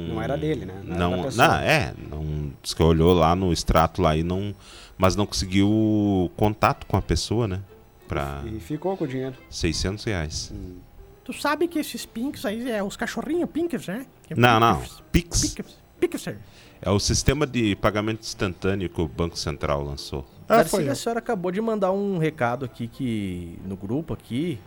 Não 0.09 0.19
era 0.19 0.35
dele, 0.35 0.65
né? 0.65 0.73
Não 0.83 0.97
Não, 1.21 1.29
não, 1.31 1.53
é. 1.55 1.93
Não, 2.09 2.51
disse 2.63 2.75
que 2.75 2.81
olhou 2.81 3.13
lá 3.13 3.35
no 3.35 3.53
extrato 3.53 4.01
lá 4.01 4.17
e 4.17 4.23
não. 4.23 4.55
Mas 4.97 5.15
não 5.15 5.25
conseguiu 5.25 6.31
contato 6.35 6.85
com 6.87 6.97
a 6.97 7.01
pessoa, 7.01 7.47
né? 7.47 7.61
Pra 8.07 8.41
E 8.45 8.59
ficou 8.59 8.95
com 8.97 9.03
o 9.03 9.07
dinheiro. 9.07 9.35
600 9.49 10.03
reais. 10.05 10.53
Tu 11.23 11.33
sabe 11.33 11.67
que 11.67 11.77
esses 11.77 12.05
Pinks 12.05 12.45
aí 12.45 12.71
é 12.71 12.81
os 12.81 12.95
cachorrinhos 12.95 13.49
Pinkers, 13.49 13.87
né? 13.87 14.05
É 14.29 14.35
Não, 14.35 14.59
não. 14.59 14.79
Pinkers. 14.79 15.01
Pix. 15.11 15.41
Pinkers. 15.41 15.77
Pixar. 15.99 16.37
É 16.81 16.89
o 16.89 16.99
sistema 16.99 17.45
de 17.47 17.75
pagamento 17.75 18.21
instantâneo 18.21 18.89
que 18.89 19.01
o 19.01 19.07
Banco 19.07 19.37
Central 19.37 19.83
lançou. 19.83 20.25
Ah, 20.47 20.57
Darcy, 20.57 20.69
foi 20.69 20.89
a 20.89 20.95
senhora 20.95 21.19
acabou 21.19 21.51
de 21.51 21.59
mandar 21.59 21.91
um 21.91 22.17
recado 22.17 22.63
aqui 22.65 22.87
que 22.87 23.57
no 23.65 23.75
grupo 23.75 24.13
aqui. 24.13 24.59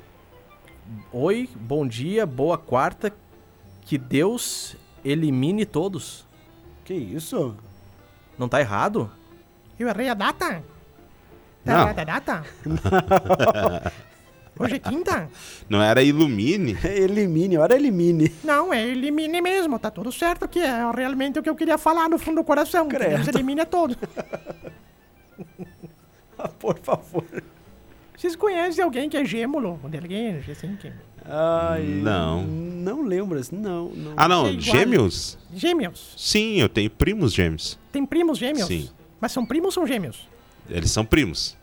Oi, 1.13 1.49
bom 1.55 1.87
dia, 1.87 2.27
boa 2.27 2.59
quarta. 2.59 3.13
Que 3.83 3.97
Deus 3.97 4.77
elimine 5.05 5.65
todos. 5.65 6.27
Que 6.85 6.95
isso? 6.95 7.57
Não 8.37 8.49
tá 8.49 8.61
errado? 8.61 9.11
Eu 9.81 9.89
errei 9.89 10.11
a 10.11 10.15
data? 10.15 10.63
Tá 11.65 11.73
Não. 11.73 11.81
errada 11.81 12.03
a 12.03 12.05
data? 12.05 12.45
Hoje 14.59 14.75
é 14.75 14.79
quinta? 14.79 15.31
Não 15.71 15.81
era 15.81 16.03
Ilumine? 16.03 16.77
Elimine, 16.85 17.57
ora 17.57 17.75
elimine. 17.75 18.31
Não, 18.45 18.75
é 18.75 18.87
elimine 18.87 19.41
mesmo, 19.41 19.79
tá 19.79 19.91
tudo 19.91 20.13
certo 20.13 20.47
que 20.47 20.59
é 20.59 20.91
realmente 20.95 21.39
o 21.39 21.43
que 21.43 21.49
eu 21.49 21.57
queria 21.57 21.79
falar 21.79 22.11
no 22.11 22.19
fundo 22.19 22.43
do 22.43 22.45
coração. 22.45 22.87
Que 22.89 22.97
Credo. 22.97 23.25
Deus 23.25 23.29
elimine 23.29 23.63
a 23.63 23.67
todos. 23.67 23.97
Por 26.59 26.79
favor. 26.81 27.25
Vocês 28.15 28.37
conhecem 28.37 28.85
alguém 28.85 29.09
que 29.09 29.17
é 29.17 29.25
gêmulo? 29.25 29.81
Ou 29.83 29.89
de 29.89 29.97
alguém 29.97 30.45
assim 30.51 30.77
que... 30.77 30.93
Ai, 31.25 31.85
Não. 32.03 32.43
Não 32.43 33.03
lembro, 33.03 33.39
assim, 33.39 33.57
não, 33.57 33.89
não. 33.91 34.13
Ah, 34.15 34.29
não, 34.29 34.45
Sei 34.45 34.55
igual. 34.57 34.77
gêmeos? 34.77 35.39
Gêmeos. 35.55 36.15
Sim, 36.19 36.61
eu 36.61 36.69
tenho 36.69 36.91
primos 36.91 37.33
gêmeos. 37.33 37.79
Tem 37.91 38.05
primos 38.05 38.37
gêmeos? 38.37 38.67
Sim. 38.67 38.91
Mas 39.21 39.33
são 39.33 39.45
primos 39.45 39.67
ou 39.67 39.73
são 39.73 39.87
gêmeos? 39.87 40.29
Eles 40.69 40.91
são 40.91 41.05
primos. 41.05 41.57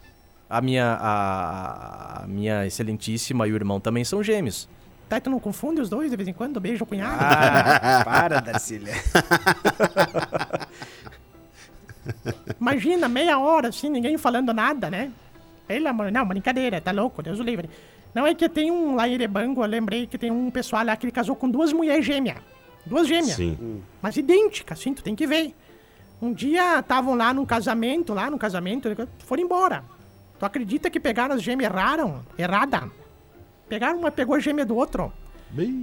A 0.49 0.61
minha, 0.61 0.97
a, 0.99 2.23
a 2.23 2.27
minha 2.27 2.65
excelentíssima 2.65 3.47
e 3.47 3.51
o 3.51 3.55
irmão 3.55 3.79
também 3.79 4.03
são 4.03 4.23
gêmeos. 4.23 4.69
Tá, 5.09 5.19
tu 5.21 5.29
não 5.29 5.39
confunde 5.39 5.81
os 5.81 5.89
dois 5.89 6.11
de 6.11 6.17
vez 6.17 6.27
em 6.27 6.33
quando? 6.33 6.59
Beijo 6.59 6.83
o 6.83 6.87
cunhado? 6.87 7.17
Ah, 7.19 8.01
para, 8.03 8.41
Darcília. 8.41 8.93
Imagina, 12.59 13.07
meia 13.07 13.39
hora 13.39 13.69
assim, 13.69 13.89
ninguém 13.89 14.17
falando 14.17 14.53
nada, 14.53 14.89
né? 14.89 15.11
Pelo 15.65 15.87
amor, 15.87 16.11
não, 16.11 16.25
brincadeira, 16.25 16.79
tá 16.81 16.91
louco, 16.91 17.21
Deus 17.21 17.39
o 17.39 17.43
livre. 17.43 17.69
Não 18.13 18.25
é 18.25 18.33
que 18.33 18.47
tem 18.49 18.71
um 18.71 18.95
lá 18.95 19.07
em 19.07 19.13
Erebango, 19.13 19.63
eu 19.63 19.67
lembrei 19.67 20.07
que 20.07 20.17
tem 20.17 20.31
um 20.31 20.49
pessoal 20.49 20.83
lá 20.85 20.95
que 20.95 21.05
ele 21.05 21.11
casou 21.11 21.35
com 21.35 21.49
duas 21.49 21.71
mulheres 21.71 22.05
gêmeas. 22.05 22.37
Duas 22.85 23.07
gêmeas. 23.07 23.35
Sim. 23.35 23.81
Mas 24.01 24.15
idênticas, 24.17 24.79
assim, 24.79 24.93
tu 24.93 25.03
tem 25.03 25.15
que 25.15 25.27
ver. 25.27 25.53
Um 26.21 26.33
dia 26.33 26.79
estavam 26.79 27.15
lá 27.15 27.33
num 27.33 27.45
casamento, 27.45 28.13
lá 28.13 28.29
no 28.29 28.37
casamento, 28.37 28.89
foram 29.19 29.43
embora. 29.43 29.83
Tu 30.39 30.45
acredita 30.45 30.89
que 30.89 30.99
pegaram 30.99 31.35
as 31.35 31.41
gêmeas 31.41 31.71
erraram? 31.71 32.23
Errada. 32.37 32.91
Pegaram 33.69 33.99
uma, 33.99 34.11
pegou 34.11 34.35
a 34.35 34.39
gêmea 34.39 34.65
do 34.65 34.75
outro. 34.75 35.11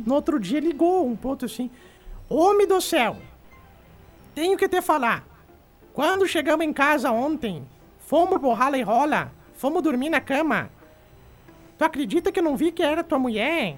No 0.06 0.14
outro 0.14 0.38
dia 0.40 0.60
ligou 0.60 1.06
um 1.06 1.16
pro 1.16 1.30
outro 1.30 1.46
assim. 1.46 1.70
Homem 2.28 2.66
do 2.66 2.80
céu, 2.80 3.16
tenho 4.34 4.56
que 4.56 4.68
te 4.68 4.80
falar. 4.82 5.24
Quando 5.92 6.26
chegamos 6.26 6.66
em 6.66 6.72
casa 6.72 7.10
ontem, 7.12 7.64
fomos 7.98 8.38
pro 8.38 8.52
rala 8.52 8.76
e 8.76 8.82
rola, 8.82 9.30
fomos 9.54 9.82
dormir 9.82 10.10
na 10.10 10.20
cama. 10.20 10.70
Tu 11.78 11.84
acredita 11.84 12.32
que 12.32 12.40
eu 12.40 12.44
não 12.44 12.56
vi 12.56 12.72
que 12.72 12.82
era 12.82 13.04
tua 13.04 13.18
mulher? 13.18 13.76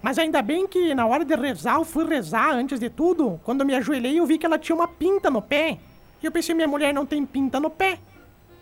Mas 0.00 0.18
ainda 0.18 0.42
bem 0.42 0.66
que 0.66 0.94
na 0.94 1.06
hora 1.06 1.24
de 1.24 1.34
rezar, 1.36 1.76
eu 1.76 1.84
fui 1.84 2.04
rezar 2.04 2.52
antes 2.52 2.80
de 2.80 2.90
tudo. 2.90 3.40
Quando 3.44 3.60
eu 3.60 3.66
me 3.66 3.74
ajoelhei, 3.74 4.18
eu 4.18 4.26
vi 4.26 4.38
que 4.38 4.46
ela 4.46 4.58
tinha 4.58 4.74
uma 4.74 4.88
pinta 4.88 5.30
no 5.30 5.40
pé. 5.40 5.78
E 6.22 6.26
eu 6.26 6.30
pensei, 6.32 6.54
minha 6.54 6.68
mulher 6.68 6.94
não 6.94 7.04
tem 7.04 7.24
pinta 7.26 7.58
no 7.58 7.68
pé. 7.70 7.98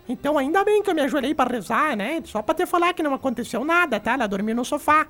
Então 0.09 0.39
ainda 0.39 0.65
bem 0.65 0.83
que 0.83 0.91
eu 0.91 0.95
me 0.95 1.03
ajoelhei 1.03 1.35
pra 1.35 1.45
rezar, 1.51 1.97
né? 1.97 2.21
Só 2.25 2.43
pra 2.43 2.55
te 2.55 2.67
falar 2.67 2.93
que 2.95 3.03
não 3.03 3.15
aconteceu 3.15 3.65
nada, 3.65 4.01
tá? 4.01 4.13
Ela 4.15 4.27
dormiu 4.27 4.55
no 4.57 4.65
sofá. 4.65 5.07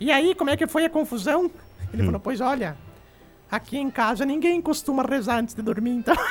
E 0.00 0.10
aí, 0.10 0.34
como 0.34 0.50
é 0.50 0.56
que 0.56 0.66
foi 0.66 0.84
a 0.84 0.90
confusão? 0.90 1.50
Ele 1.92 2.04
falou, 2.04 2.20
pois 2.20 2.40
olha, 2.40 2.76
aqui 3.50 3.78
em 3.78 3.88
casa 3.90 4.24
ninguém 4.26 4.60
costuma 4.60 5.02
rezar 5.04 5.38
antes 5.38 5.54
de 5.54 5.62
dormir, 5.62 5.92
então... 5.92 6.14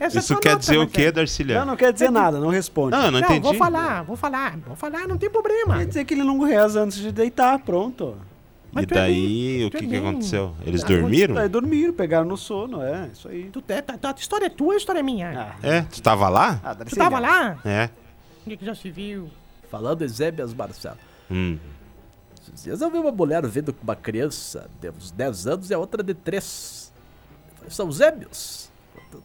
É 0.00 0.08
Isso 0.08 0.36
quer 0.40 0.50
nota, 0.50 0.60
dizer 0.60 0.78
o 0.78 0.88
quê, 0.88 1.12
Darcília? 1.12 1.60
Não, 1.60 1.66
não 1.66 1.76
quer 1.76 1.92
dizer 1.92 2.10
nada, 2.10 2.40
não 2.40 2.48
responde. 2.48 2.90
Não, 2.96 3.10
não, 3.10 3.20
Não, 3.20 3.20
entendi. 3.20 3.40
vou 3.42 3.54
falar, 3.54 4.02
vou 4.02 4.16
falar, 4.16 4.56
vou 4.58 4.74
falar, 4.74 5.06
não 5.06 5.16
tem 5.16 5.30
problema. 5.30 5.78
Quer 5.78 5.86
dizer 5.86 6.04
que 6.04 6.14
ele 6.14 6.24
não 6.24 6.40
reza 6.40 6.82
antes 6.82 6.98
de 6.98 7.12
deitar, 7.12 7.58
pronto. 7.60 8.16
Mas 8.76 8.82
E 8.84 8.92
é 8.92 8.94
daí, 8.94 9.64
o 9.64 9.66
é 9.68 9.70
que, 9.70 9.86
que 9.86 9.96
aconteceu? 9.96 10.54
Eles 10.64 10.84
Ah, 10.84 10.86
dormiram? 10.86 11.38
Aí 11.38 11.48
dormiram, 11.48 11.94
pegaram 11.94 12.26
no 12.26 12.36
sono, 12.36 12.82
é, 12.82 13.08
isso 13.12 13.26
aí. 13.28 13.48
Tu, 13.50 13.62
é- 13.68 13.80
tá- 13.80 13.96
tá- 13.96 14.10
a 14.10 14.20
história 14.20 14.46
é 14.46 14.50
tua 14.50 14.66
ou 14.66 14.72
a 14.72 14.76
história 14.76 15.00
é 15.00 15.02
minha? 15.02 15.56
Ah, 15.62 15.66
É, 15.66 15.82
tu 15.82 16.02
tava 16.02 16.28
lá? 16.28 16.60
ah, 16.62 16.74
tu 16.74 16.94
tava 16.94 17.18
lá? 17.18 17.58
É. 17.64 17.88
Onde 18.46 18.56
que 18.58 18.64
já 18.66 18.74
se 18.74 18.90
viu? 18.90 19.30
Falando 19.70 20.04
em 20.04 20.08
Zébias 20.08 20.52
Marcelo. 20.52 20.98
Hum. 21.30 21.58
Esses 22.42 22.64
dias 22.64 22.80
eu 22.82 22.90
vi 22.90 22.98
uma 22.98 23.10
mulher 23.10 23.44
vendo 23.46 23.72
com 23.72 23.82
uma 23.82 23.96
criança 23.96 24.68
de 24.80 24.90
uns 24.90 25.10
10 25.10 25.46
anos 25.46 25.70
e 25.70 25.74
a 25.74 25.78
outra 25.78 26.02
de 26.02 26.12
3. 26.14 26.92
Eu 27.48 27.56
falei, 27.56 27.70
São 27.70 27.90
gêmeos. 27.90 28.70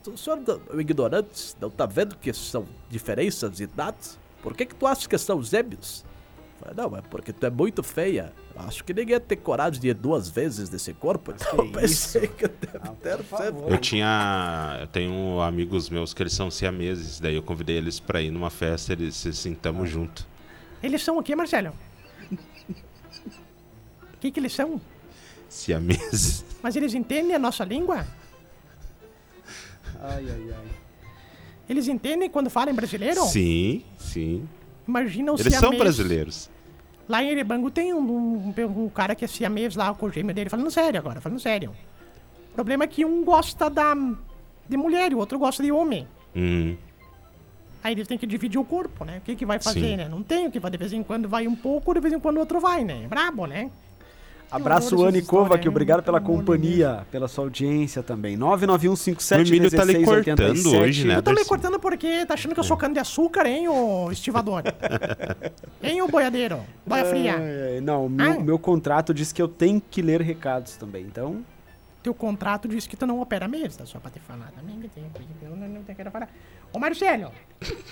O 0.07 0.17
senhor, 0.17 0.39
não- 0.47 0.79
ignorante, 0.79 1.53
não 1.59 1.69
tá 1.69 1.85
vendo 1.85 2.15
que 2.15 2.31
são 2.33 2.65
diferenças 2.89 3.51
de 3.57 3.63
idades? 3.63 4.17
Por 4.41 4.55
que 4.55 4.65
que 4.65 4.73
tu 4.75 4.87
acha 4.87 5.07
que 5.09 5.17
são 5.17 5.43
gêmeos? 5.43 6.03
Eu 6.65 6.75
falei, 6.75 6.89
não, 6.91 6.97
é 6.97 7.01
porque 7.01 7.33
tu 7.33 7.45
é 7.45 7.49
muito 7.49 7.81
feia. 7.81 8.31
Eu 8.55 8.61
acho 8.61 8.83
que 8.83 8.93
ninguém 8.93 9.13
ia 9.13 9.19
ter 9.19 9.37
coragem 9.37 9.81
de 9.81 9.87
ir 9.89 9.93
duas 9.93 10.29
vezes 10.29 10.69
nesse 10.69 10.93
corpo. 10.93 11.31
Então 11.31 11.65
eu 11.65 11.71
pensei 11.71 12.27
que 12.27 12.47
deve 12.47 12.77
Ah, 12.83 12.93
ter. 13.01 13.19
Eu 13.67 13.77
tinha. 13.79 14.77
Eu 14.81 14.87
tenho 14.87 15.41
amigos 15.41 15.89
meus 15.89 16.13
que 16.13 16.21
eles 16.21 16.33
são 16.33 16.51
siameses. 16.51 17.19
Daí 17.19 17.35
eu 17.35 17.43
convidei 17.43 17.77
eles 17.77 17.99
pra 17.99 18.21
ir 18.21 18.29
numa 18.31 18.49
festa 18.49 18.93
eles 18.93 19.15
se 19.15 19.33
sentamos 19.33 19.89
junto. 19.89 20.27
Eles 20.83 21.03
são 21.03 21.17
o 21.17 21.23
quê, 21.23 21.35
Marcelo? 21.35 21.73
O 22.31 22.37
que 24.19 24.31
que 24.31 24.39
eles 24.39 24.53
são? 24.53 24.79
Siameses. 25.49 26.45
Mas 26.61 26.75
eles 26.75 26.93
entendem 26.93 27.35
a 27.35 27.39
nossa 27.39 27.63
língua? 27.63 28.05
Ai, 29.99 30.25
ai, 30.29 30.53
ai. 30.57 30.67
Eles 31.69 31.87
entendem 31.87 32.29
quando 32.29 32.49
falam 32.49 32.73
brasileiro? 32.73 33.23
Sim, 33.25 33.83
sim. 33.97 34.47
Imagina 34.87 35.31
o 35.31 35.39
Eles 35.39 35.55
são 35.55 35.77
brasileiros. 35.77 36.49
Lá 37.07 37.23
em 37.23 37.29
Erebango 37.29 37.69
tem 37.69 37.93
um, 37.93 37.99
um, 37.99 38.53
um 38.57 38.89
cara 38.89 39.15
que 39.15 39.25
é 39.25 39.27
siamês 39.27 39.75
lá, 39.75 39.93
com 39.93 40.05
o 40.05 40.11
gêmeo 40.11 40.33
dele. 40.33 40.49
Falando 40.49 40.71
sério 40.71 40.99
agora, 40.99 41.19
falando 41.19 41.39
sério. 41.39 41.71
O 42.51 42.53
problema 42.53 42.83
é 42.83 42.87
que 42.87 43.03
um 43.03 43.23
gosta 43.23 43.69
da, 43.69 43.93
de 44.67 44.77
mulher 44.77 45.11
e 45.11 45.15
o 45.15 45.17
outro 45.17 45.37
gosta 45.37 45.61
de 45.61 45.71
homem. 45.71 46.07
Hum. 46.35 46.75
Aí 47.83 47.93
eles 47.93 48.07
têm 48.07 48.17
que 48.17 48.27
dividir 48.27 48.59
o 48.59 48.63
corpo, 48.63 49.03
né? 49.03 49.17
O 49.17 49.21
que 49.21 49.35
que 49.35 49.45
vai 49.45 49.59
fazer, 49.59 49.81
Sim. 49.81 49.97
né? 49.97 50.07
Não 50.07 50.21
tem 50.21 50.47
o 50.47 50.51
que 50.51 50.59
vai. 50.59 50.69
De 50.69 50.77
vez 50.77 50.93
em 50.93 51.01
quando 51.01 51.27
vai 51.27 51.47
um 51.47 51.55
pouco, 51.55 51.93
de 51.93 51.99
vez 51.99 52.13
em 52.13 52.19
quando 52.19 52.37
o 52.37 52.39
outro 52.39 52.59
vai, 52.59 52.83
né? 52.83 53.03
É 53.05 53.07
brabo, 53.07 53.45
né? 53.45 53.71
Abraço, 54.51 54.95
horror 54.95 55.07
Anne 55.07 55.21
Kovac, 55.21 55.65
obrigado 55.69 56.03
pela 56.03 56.19
companhia, 56.19 57.05
pela 57.09 57.27
sua 57.29 57.45
audiência 57.45 58.03
também. 58.03 58.35
O 58.35 58.39
99157 58.39 59.49
Emílio 59.49 59.71
tá 59.71 59.83
lhe 59.85 60.03
cortando 60.03 60.75
hoje, 60.77 61.07
né? 61.07 61.21
Tá 61.21 61.31
me 61.31 61.35
Darcy? 61.37 61.49
cortando 61.49 61.79
porque 61.79 62.25
tá 62.25 62.33
achando 62.33 62.53
que 62.53 62.59
eu 62.59 62.63
sou 62.63 62.75
cano 62.75 62.93
de 62.93 62.99
açúcar, 62.99 63.45
hein, 63.45 63.69
ô 63.69 64.11
estivador? 64.11 64.63
hein, 65.81 66.01
ô 66.01 66.07
boiadeiro? 66.07 66.59
Boia 66.85 67.05
fria. 67.05 67.35
É, 67.39 67.79
não, 67.81 68.09
meu, 68.09 68.31
Ah. 68.31 68.39
meu 68.39 68.59
contrato 68.59 69.13
diz 69.13 69.31
que 69.31 69.41
eu 69.41 69.47
tenho 69.47 69.81
que 69.89 70.01
ler 70.01 70.21
recados 70.21 70.75
também, 70.75 71.03
então... 71.05 71.41
Teu 72.03 72.13
contrato 72.15 72.67
diz 72.67 72.87
que 72.87 72.97
tu 72.97 73.05
não 73.05 73.21
opera 73.21 73.47
mesa, 73.47 73.85
só 73.85 73.99
pra 73.99 74.09
te 74.09 74.19
falar 74.19 74.51
também. 74.59 74.79
que 74.81 74.89
tem- 74.89 75.03
Eu 75.43 75.55
não, 75.55 75.67
não 75.69 75.83
quero 75.83 76.09
falar. 76.09 76.27
Ô, 76.73 76.79
Marcelo, 76.79 77.31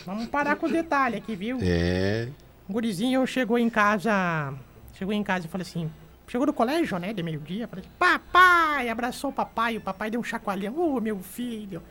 vamos 0.03 0.25
parar 0.27 0.55
com 0.55 0.65
os 0.65 0.71
detalhes 0.71 1.19
aqui, 1.19 1.35
viu? 1.35 1.59
É. 1.61 2.27
O 2.67 2.73
gurizinho 2.73 3.25
chegou 3.27 3.59
em 3.59 3.69
casa. 3.69 4.51
Chegou 4.95 5.13
em 5.13 5.21
casa 5.23 5.45
e 5.45 5.49
falou 5.49 5.61
assim. 5.61 5.91
Chegou 6.29 6.45
do 6.45 6.53
colégio, 6.53 6.99
né? 6.99 7.11
De 7.11 7.23
meio-dia. 7.23 7.67
Assim: 7.71 7.89
Papai! 7.97 8.87
Abraçou 8.87 9.31
o 9.31 9.33
papai. 9.33 9.77
O 9.77 9.81
papai 9.81 10.11
deu 10.11 10.19
um 10.19 10.23
chacoalhão. 10.23 10.77
Ô, 10.77 11.01
meu 11.01 11.19
filho. 11.19 11.81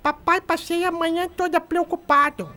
Papai, 0.00 0.40
passei 0.40 0.84
a 0.84 0.92
manhã 0.92 1.28
toda 1.28 1.60
preocupado. 1.60 2.54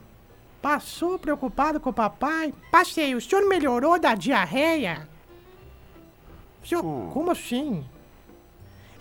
Passou 0.61 1.17
preocupado 1.17 1.79
com 1.79 1.89
o 1.89 1.93
papai? 1.93 2.53
Passei. 2.71 3.15
O 3.15 3.21
senhor 3.21 3.47
melhorou 3.47 3.99
da 3.99 4.13
diarreia? 4.13 5.09
O 6.63 6.67
senhor, 6.67 6.83
como 7.11 7.31
assim? 7.31 7.83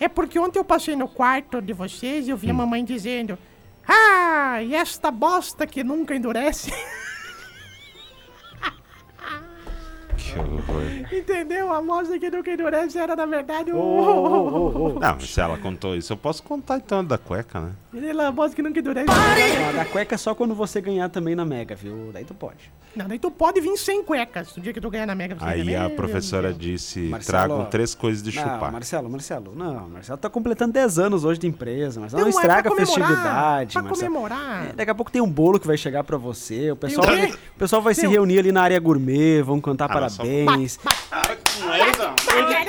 É 0.00 0.08
porque 0.08 0.38
ontem 0.38 0.58
eu 0.58 0.64
passei 0.64 0.96
no 0.96 1.08
quarto 1.08 1.60
de 1.60 1.74
vocês 1.74 2.26
e 2.26 2.30
eu 2.30 2.36
vi 2.36 2.50
a 2.50 2.54
mamãe 2.54 2.82
dizendo: 2.82 3.38
Ah, 3.86 4.62
e 4.62 4.74
esta 4.74 5.10
bosta 5.10 5.66
que 5.66 5.84
nunca 5.84 6.14
endurece. 6.14 6.72
Que 10.44 10.72
horror. 10.72 10.82
Entendeu? 11.12 11.72
A 11.72 11.80
moça 11.82 12.18
que 12.18 12.30
nunca 12.30 12.50
endurece 12.52 12.98
era, 12.98 13.14
na 13.16 13.26
verdade, 13.26 13.72
o. 13.72 13.76
Ô, 13.76 13.80
ô, 13.80 14.96
ô. 14.96 15.00
Não, 15.00 15.20
se 15.20 15.40
ela 15.40 15.56
contou 15.58 15.94
isso, 15.96 16.12
eu 16.12 16.16
posso 16.16 16.42
contar 16.42 16.76
então 16.76 17.04
da 17.04 17.18
cueca, 17.18 17.60
né? 17.60 17.70
Ele 17.94 18.20
é 18.20 18.26
a 18.26 18.32
moça 18.32 18.54
que 18.54 18.62
nunca 18.62 18.78
endurece. 18.78 19.06
Ah, 19.10 19.72
da 19.72 19.84
cueca 19.86 20.14
é 20.14 20.18
só 20.18 20.34
quando 20.34 20.54
você 20.54 20.80
ganhar 20.80 21.08
também 21.08 21.34
na 21.34 21.44
Mega, 21.44 21.74
viu? 21.74 22.10
Daí 22.12 22.24
tu 22.24 22.34
pode. 22.34 22.70
Não, 22.94 23.06
daí 23.06 23.18
tu 23.18 23.30
pode 23.30 23.60
vir 23.60 23.76
sem 23.76 24.02
cuecas. 24.02 24.54
No 24.56 24.62
dia 24.62 24.72
que 24.72 24.80
tu 24.80 24.88
ganhar 24.90 25.06
na 25.06 25.14
Mega. 25.14 25.34
você 25.34 25.44
Aí 25.44 25.64
ganha. 25.64 25.86
a 25.86 25.90
professora 25.90 26.52
disse: 26.52 27.00
Marcelo, 27.00 27.26
tragam 27.38 27.64
três 27.66 27.94
coisas 27.94 28.22
de 28.22 28.34
Não, 28.34 28.42
chupar. 28.42 28.72
Marcelo, 28.72 29.08
Marcelo, 29.10 29.52
não, 29.54 29.88
Marcelo 29.88 30.18
tá 30.18 30.28
completando 30.30 30.72
10 30.72 30.98
anos 30.98 31.24
hoje 31.24 31.38
de 31.40 31.46
empresa, 31.46 32.00
Marcelo 32.00 32.22
não, 32.24 32.30
Não, 32.30 32.38
é 32.38 32.40
estraga 32.42 32.60
a 32.60 32.62
pra 32.62 32.84
comemorar, 32.84 33.06
festividade, 33.08 33.72
pra 33.74 33.82
Marcelo. 33.82 34.12
comemorar. 34.12 34.66
É, 34.68 34.72
daqui 34.72 34.90
a 34.90 34.94
pouco 34.94 35.10
tem 35.10 35.20
um 35.22 35.30
bolo 35.30 35.58
que 35.60 35.66
vai 35.66 35.76
chegar 35.76 36.04
pra 36.04 36.16
você, 36.16 36.70
o 36.70 36.76
pessoal, 36.76 37.06
o 37.06 37.58
pessoal 37.58 37.82
vai 37.82 37.94
se 37.94 38.06
reunir 38.06 38.38
ali 38.38 38.52
na 38.52 38.62
área 38.62 38.78
gourmet, 38.80 39.42
vão 39.42 39.60
cantar 39.60 39.90
Ah, 39.90 40.00
não, 40.00 40.08
só- 40.08 40.22
parabéns. 40.44 40.78
Bah. 40.82 40.92
Olha, 41.64 41.92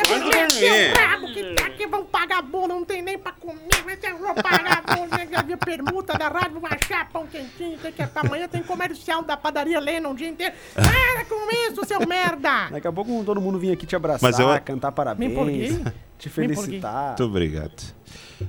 você 0.05 0.65
é 0.65 0.91
brabo 0.93 1.27
que 1.27 1.53
tá 1.55 1.69
que 1.69 1.87
vão 1.87 2.05
pagar 2.05 2.41
bolo, 2.41 2.67
não 2.69 2.85
tem 2.85 3.01
nem 3.01 3.17
pra 3.17 3.31
comer, 3.33 3.59
mas 3.85 3.99
eu 4.03 4.17
vou 4.17 4.33
pagar 4.35 4.83
bolo? 4.83 5.07
Já 5.31 5.41
viu 5.41 5.57
permuta 5.57 6.17
da 6.17 6.27
rádio, 6.27 6.59
vou 6.59 6.69
achar 6.69 7.07
pão 7.09 7.27
quentinho, 7.27 7.77
tem 7.77 7.91
que 7.91 8.05
pra 8.07 8.21
amanhã 8.21 8.47
tem 8.47 8.63
comercial 8.63 9.21
da 9.23 9.35
padaria 9.37 9.79
Lena 9.79 10.09
o 10.09 10.15
dia 10.15 10.27
inteiro. 10.29 10.55
Para 10.73 11.25
com 11.25 11.49
isso, 11.69 11.85
seu 11.85 11.99
merda! 12.07 12.69
Daqui 12.71 12.87
a 12.87 12.91
pouco 12.91 13.23
todo 13.23 13.39
mundo 13.41 13.59
vinha 13.59 13.73
aqui 13.73 13.85
te 13.85 13.95
abraçar, 13.95 14.29
Mas 14.29 14.39
eu- 14.39 14.47
cantar 14.61 14.91
Me 14.91 14.95
parabéns, 14.95 15.31
empolguei. 15.31 15.67
te 16.17 16.27
Me 16.29 16.45
empolguei. 16.45 16.55
felicitar. 16.55 17.07
Muito 17.09 17.23
obrigado. 17.23 17.83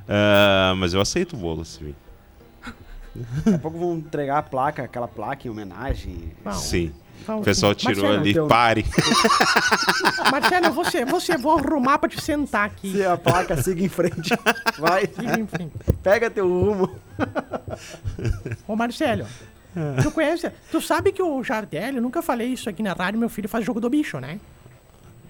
Ah, 0.08 0.74
mas 0.76 0.94
eu 0.94 1.00
aceito 1.00 1.34
o 1.34 1.38
bolo, 1.38 1.64
sim. 1.64 1.94
Daqui 3.44 3.54
a 3.56 3.58
pouco 3.58 3.78
vão 3.78 3.94
entregar 3.96 4.38
a 4.38 4.42
placa, 4.42 4.84
aquela 4.84 5.08
placa 5.08 5.46
em 5.46 5.50
homenagem. 5.50 6.32
Bom, 6.44 6.52
Sim. 6.52 6.92
Bom, 7.26 7.38
O 7.38 7.42
pessoal 7.42 7.74
tirou 7.74 7.96
Marcelo, 8.04 8.20
ali, 8.20 8.32
teu- 8.34 8.46
pare. 8.46 8.84
Marcelo, 10.30 10.72
você, 10.72 11.04
você 11.04 11.36
vou 11.36 11.58
arrumar 11.58 11.98
pra 11.98 12.08
te 12.08 12.20
sentar 12.20 12.66
aqui. 12.66 12.92
Se 12.92 13.04
a 13.04 13.16
placa 13.16 13.60
siga 13.62 13.82
em 13.82 13.88
frente, 13.88 14.30
vai, 14.78 15.04
Enfim. 15.04 15.70
pega 16.02 16.30
teu 16.30 16.46
rumo. 16.48 16.90
Ô 18.66 18.76
Marcelo, 18.76 19.26
tu 20.02 20.10
conhece, 20.10 20.50
tu 20.70 20.80
sabe 20.80 21.12
que 21.12 21.22
o 21.22 21.42
Jardel, 21.42 21.94
eu 21.96 22.02
nunca 22.02 22.22
falei 22.22 22.48
isso 22.48 22.68
aqui 22.68 22.82
na 22.82 22.92
rádio, 22.92 23.18
meu 23.20 23.28
filho 23.28 23.48
faz 23.48 23.64
jogo 23.64 23.80
do 23.80 23.90
bicho, 23.90 24.18
né? 24.18 24.38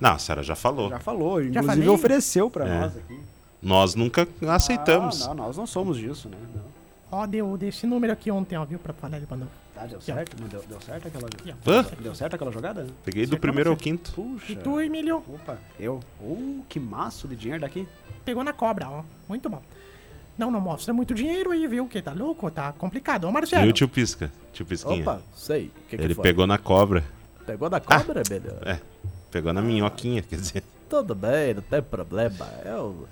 Não, 0.01 0.13
a 0.13 0.19
senhora 0.19 0.43
já 0.43 0.55
falou. 0.55 0.91
Já 0.91 1.01
falou, 1.01 1.43
inclusive 1.43 1.67
falei? 1.67 1.89
ofereceu 1.89 2.49
pra 2.49 2.67
É. 2.69 2.81
nós 2.81 2.97
aqui. 2.97 3.21
Nós 3.61 3.95
nunca 3.97 4.29
aceitamos. 4.49 5.23
Ah, 5.27 5.35
não, 5.35 5.47
nós 5.47 5.57
não 5.57 5.67
somos 5.67 5.97
disso, 5.97 6.29
né? 6.29 6.37
Não. 6.55 6.78
Ó, 7.11 7.27
deu 7.27 7.57
desse 7.57 7.87
número 7.87 8.13
aqui 8.13 8.31
ontem, 8.31 8.57
ó, 8.57 8.65
viu, 8.65 8.79
pra 8.79 8.93
falar 8.93 9.17
ele 9.17 9.27
mandou. 9.31 9.49
Tá, 9.75 9.87
deu 9.87 10.01
certo? 10.01 10.37
Mas 10.41 10.51
deu, 10.51 10.63
deu 10.69 10.81
certo 10.81 11.09
aquela 11.09 11.27
Aqui. 11.27 11.55
Hã? 11.67 11.87
Deu 12.01 12.15
certo 12.15 12.35
aquela 12.35 12.53
jogada? 12.53 12.87
Peguei 13.05 13.25
do 13.27 13.39
primeiro 13.39 13.71
ao 13.71 13.77
quinto. 13.77 14.13
Puxa. 14.13 14.53
E 14.53 14.57
tu, 14.57 14.81
Emílio, 14.81 15.23
Opa, 15.27 15.57
eu. 15.81 16.01
Uh, 16.21 16.63
que 16.69 16.79
maço 16.79 17.27
de 17.27 17.37
dinheiro 17.37 17.63
daqui. 17.63 17.89
pegou 18.25 18.45
na 18.45 18.53
cobra, 18.53 18.89
ó. 18.91 19.03
Muito 19.29 19.49
bom. 19.49 19.63
Não, 20.37 20.51
não 20.51 20.61
mostra 20.61 20.93
muito 20.93 21.15
dinheiro 21.15 21.51
aí, 21.51 21.67
viu? 21.67 21.89
Que 21.89 22.03
tá 22.03 22.13
louco, 22.13 22.51
tá 22.51 22.73
complicado. 22.73 23.25
Ô, 23.25 23.33
Marcelo. 23.33 23.67
E 23.67 23.71
o 23.71 23.73
tio 23.73 23.89
Pisca? 23.89 24.31
Tio 24.53 24.67
Pisquinha. 24.67 25.03
Opa, 25.03 25.21
sei. 25.35 25.67
O 25.67 25.89
que, 25.89 25.97
que 25.97 26.05
Ele 26.05 26.15
foi? 26.15 26.23
pegou 26.23 26.47
na 26.47 26.59
cobra. 26.59 27.03
Pegou 27.47 27.71
da 27.71 27.81
cobra, 27.81 28.23
beleza? 28.29 28.61
É. 28.65 28.79
Pegou 29.31 29.53
na 29.53 29.63
minhoquinha, 29.63 30.23
quer 30.23 30.37
dizer. 30.37 30.63
Tudo 30.89 31.15
bem, 31.15 31.55
não 31.55 31.63
tem 31.63 31.83
problema. 31.83 32.47
Eu... 32.65 33.09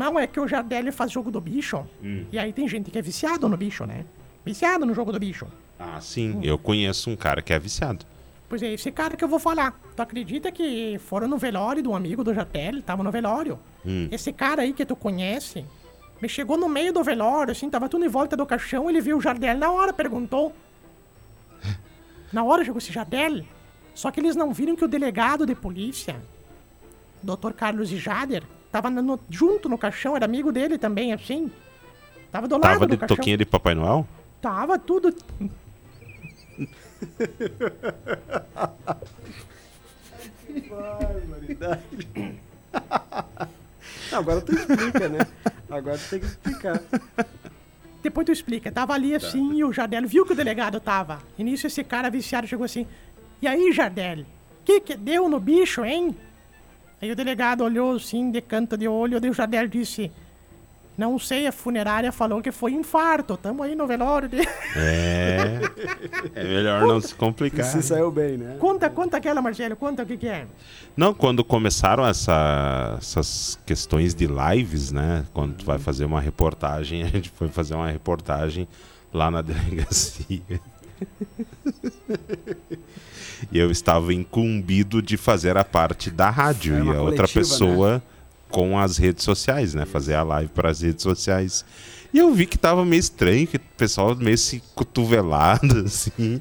Não, 0.00 0.18
é 0.18 0.26
que 0.26 0.40
o 0.40 0.48
Jardel 0.48 0.90
faz 0.94 1.12
jogo 1.12 1.30
do 1.30 1.42
bicho. 1.42 1.84
E 2.32 2.38
aí 2.38 2.54
tem 2.54 2.66
gente 2.66 2.90
que 2.90 2.98
é 2.98 3.02
viciado 3.02 3.46
no 3.50 3.54
bicho, 3.54 3.84
né? 3.84 4.06
Viciado 4.42 4.86
no 4.86 4.94
jogo 4.94 5.12
do 5.12 5.18
bicho. 5.18 5.46
Ah, 5.78 6.00
sim. 6.00 6.40
Eu 6.42 6.56
conheço 6.56 7.10
um 7.10 7.16
cara 7.16 7.42
que 7.42 7.52
é 7.52 7.58
viciado. 7.58 8.06
Pois 8.48 8.62
é, 8.62 8.72
esse 8.72 8.90
cara 8.90 9.14
que 9.14 9.22
eu 9.22 9.28
vou 9.28 9.38
falar. 9.38 9.78
Tu 9.94 10.00
acredita 10.00 10.50
que 10.50 10.98
foram 11.00 11.28
no 11.28 11.36
velório 11.36 11.82
de 11.82 11.88
um 11.88 11.94
amigo 11.94 12.24
do 12.24 12.32
Jardel? 12.32 12.80
Tava 12.80 13.02
no 13.02 13.10
velório. 13.10 13.58
Hum. 13.84 14.08
Esse 14.10 14.32
cara 14.32 14.62
aí 14.62 14.72
que 14.72 14.86
tu 14.86 14.96
conhece, 14.96 15.66
me 16.18 16.30
chegou 16.30 16.56
no 16.56 16.66
meio 16.66 16.94
do 16.94 17.04
velório, 17.04 17.52
assim, 17.52 17.68
tava 17.68 17.86
tudo 17.86 18.02
em 18.02 18.08
volta 18.08 18.34
do 18.34 18.46
caixão, 18.46 18.88
ele 18.88 19.02
viu 19.02 19.18
o 19.18 19.20
Jardel 19.20 19.58
na 19.58 19.70
hora, 19.70 19.92
perguntou. 19.92 20.54
Na 22.32 22.42
hora 22.42 22.64
chegou 22.64 22.78
esse 22.78 22.90
Jardel. 22.90 23.44
Só 23.94 24.10
que 24.10 24.18
eles 24.18 24.34
não 24.34 24.50
viram 24.50 24.74
que 24.74 24.84
o 24.84 24.88
delegado 24.88 25.44
de 25.44 25.54
polícia, 25.54 26.16
Dr. 27.22 27.52
Carlos 27.54 27.90
Jader, 27.90 28.42
tava 28.70 28.90
no- 28.90 29.20
junto 29.28 29.68
no 29.68 29.76
caixão, 29.78 30.14
era 30.16 30.24
amigo 30.24 30.50
dele 30.52 30.78
também, 30.78 31.12
assim. 31.12 31.50
Tava 32.30 32.46
do 32.46 32.54
lado 32.56 32.62
Tava 32.62 32.86
do 32.86 32.90
de 32.92 32.96
caixão. 32.98 33.16
toquinha 33.16 33.36
de 33.36 33.44
Papai 33.44 33.74
Noel? 33.74 34.06
Tava 34.40 34.78
tudo. 34.78 35.14
Não, 44.10 44.18
agora 44.18 44.40
tu 44.40 44.52
explica, 44.54 45.08
né? 45.08 45.18
Agora 45.70 45.98
tu 45.98 46.10
tem 46.10 46.20
que 46.20 46.26
explicar. 46.26 46.80
Depois 48.02 48.24
tu 48.26 48.32
explica. 48.32 48.72
Tava 48.72 48.94
ali 48.94 49.14
assim 49.14 49.54
e 49.54 49.64
o 49.64 49.72
Jardel 49.72 50.06
viu 50.06 50.26
que 50.26 50.32
o 50.32 50.36
delegado 50.36 50.80
tava. 50.80 51.20
E 51.38 51.44
nisso 51.44 51.66
esse 51.66 51.84
cara 51.84 52.10
viciado 52.10 52.46
chegou 52.46 52.64
assim. 52.64 52.86
E 53.40 53.46
aí, 53.46 53.72
Jardel? 53.72 54.24
Que 54.64 54.80
que 54.80 54.96
deu 54.96 55.28
no 55.28 55.38
bicho, 55.38 55.84
hein? 55.84 56.16
Aí 57.00 57.10
o 57.10 57.16
delegado 57.16 57.62
olhou 57.64 57.96
assim, 57.96 58.30
de 58.30 58.40
canto 58.40 58.76
de 58.76 58.86
olho, 58.88 59.18
e 59.24 59.28
o 59.30 59.32
Jardel 59.34 59.66
disse... 59.68 60.10
Não 60.98 61.18
sei, 61.18 61.46
a 61.46 61.52
funerária 61.52 62.12
falou 62.12 62.42
que 62.42 62.52
foi 62.52 62.72
infarto. 62.72 63.34
Tamo 63.34 63.62
aí 63.62 63.74
no 63.74 63.86
velório. 63.86 64.28
É. 64.76 65.60
É 66.34 66.44
melhor 66.44 66.82
não 66.86 67.00
se 67.00 67.14
complicar. 67.14 67.64
Se 67.64 67.82
saiu 67.82 68.10
bem, 68.10 68.36
né? 68.36 68.56
conta, 68.60 68.90
conta 68.90 69.16
aquela, 69.16 69.40
Marcelo. 69.40 69.76
Conta 69.76 70.02
o 70.02 70.06
que 70.06 70.18
que 70.18 70.28
é. 70.28 70.46
Não, 70.94 71.14
quando 71.14 71.42
começaram 71.42 72.06
essa- 72.06 72.96
essas 72.98 73.58
questões 73.64 74.14
de 74.14 74.26
lives, 74.26 74.92
né? 74.92 75.24
Quando 75.32 75.54
tu 75.54 75.64
vai 75.64 75.78
fazer 75.78 76.04
uma 76.04 76.20
reportagem, 76.20 77.00
a 77.04 77.06
gente 77.06 77.30
foi 77.30 77.48
fazer 77.48 77.74
uma 77.74 77.88
reportagem 77.90 78.68
lá 79.10 79.30
na 79.30 79.40
delegacia. 79.40 80.42
e 83.52 83.58
eu 83.58 83.70
estava 83.70 84.12
incumbido 84.14 85.02
de 85.02 85.16
fazer 85.16 85.56
a 85.56 85.64
parte 85.64 86.10
da 86.10 86.30
rádio 86.30 86.84
e 86.84 86.88
a 86.88 87.00
outra 87.00 87.26
coletiva, 87.26 87.40
pessoa 87.40 88.02
com 88.48 88.78
as 88.78 88.96
redes 88.96 89.24
sociais, 89.24 89.74
né? 89.74 89.84
Fazer 89.86 90.14
a 90.14 90.22
live 90.22 90.50
para 90.50 90.70
as 90.70 90.80
redes 90.80 91.02
sociais. 91.02 91.64
E 92.12 92.18
eu 92.18 92.32
vi 92.34 92.46
que 92.46 92.58
tava 92.58 92.84
meio 92.84 93.00
estranho, 93.00 93.46
que 93.46 93.56
o 93.56 93.60
pessoal 93.76 94.16
meio 94.16 94.36
se 94.38 94.62
cotovelado, 94.74 95.80
assim. 95.86 96.40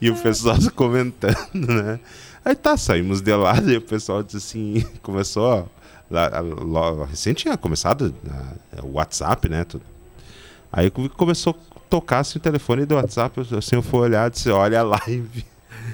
E 0.00 0.10
o 0.10 0.16
pessoal 0.16 0.56
comentando, 0.74 1.36
né? 1.54 2.00
Aí 2.44 2.54
tá, 2.54 2.76
saímos 2.76 3.20
de 3.20 3.34
lá 3.34 3.56
e 3.62 3.76
o 3.76 3.80
pessoal 3.82 4.22
disse 4.22 4.36
assim, 4.38 4.84
começou, 5.02 5.44
ó, 5.44 5.64
lá, 6.10 6.28
lá, 6.40 7.06
recém 7.06 7.34
tinha 7.34 7.56
começado 7.56 8.14
ah, 8.28 8.54
o 8.82 8.92
WhatsApp, 8.94 9.48
né? 9.48 9.64
Tudo. 9.64 9.84
Aí 10.72 10.90
come- 10.90 11.08
começou 11.08 11.56
assim, 12.10 12.38
o 12.38 12.42
telefone 12.42 12.86
do 12.86 12.94
WhatsApp, 12.94 13.40
assim, 13.40 13.76
eu 13.76 13.82
fui 13.82 14.00
olhar 14.00 14.28
e 14.28 14.30
disse, 14.30 14.50
olha 14.50 14.80
a 14.80 14.82
live. 14.82 15.44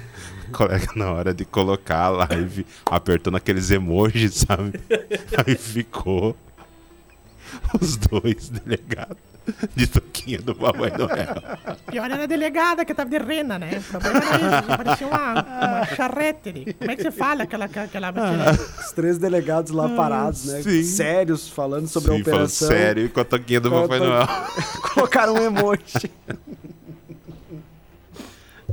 Colega 0.51 0.87
na 0.95 1.11
hora 1.11 1.33
de 1.33 1.43
colocar 1.43 2.03
a 2.05 2.09
live, 2.09 2.65
apertando 2.85 3.35
aqueles 3.35 3.69
emojis, 3.69 4.45
sabe? 4.47 4.79
Aí 5.45 5.55
ficou 5.55 6.35
os 7.79 7.97
dois 7.97 8.49
delegados 8.49 9.36
de 9.75 9.87
toquinha 9.87 10.39
do 10.39 10.53
Papai 10.53 10.91
Noel. 10.97 11.35
Pior 11.89 12.11
era 12.11 12.23
a 12.23 12.25
delegada 12.25 12.83
que 12.83 12.93
tava 12.93 13.09
de 13.09 13.17
rena, 13.17 13.57
né? 13.57 13.79
O 13.79 13.83
problema 13.91 14.17
era 14.19 14.59
isso. 14.59 14.67
Parecia 14.77 15.07
uma, 15.07 15.33
uma 15.33 15.85
charrete. 15.95 16.49
ali. 16.49 16.73
Como 16.73 16.91
é 16.91 16.95
que 16.95 17.01
você 17.03 17.11
fala 17.11 17.43
aquela... 17.43 17.65
aquela, 17.65 17.85
aquela... 17.85 18.13
Os 18.79 18.91
três 18.91 19.17
delegados 19.17 19.71
lá 19.71 19.87
parados, 19.89 20.45
né? 20.45 20.61
sim. 20.61 20.83
Sérios, 20.83 21.47
falando 21.49 21.87
sobre 21.87 22.11
a 22.13 22.17
Sim, 22.17 22.23
falando 22.23 22.35
operação. 22.39 22.67
sério 22.67 23.05
e 23.05 23.09
com 23.09 23.19
a 23.21 23.25
toquinha 23.25 23.59
do 23.61 23.75
a 23.75 23.81
Papai 23.83 23.99
to- 23.99 24.05
Noel. 24.05 24.27
Colocaram 24.93 25.33
um 25.35 25.41
emoji. 25.43 26.11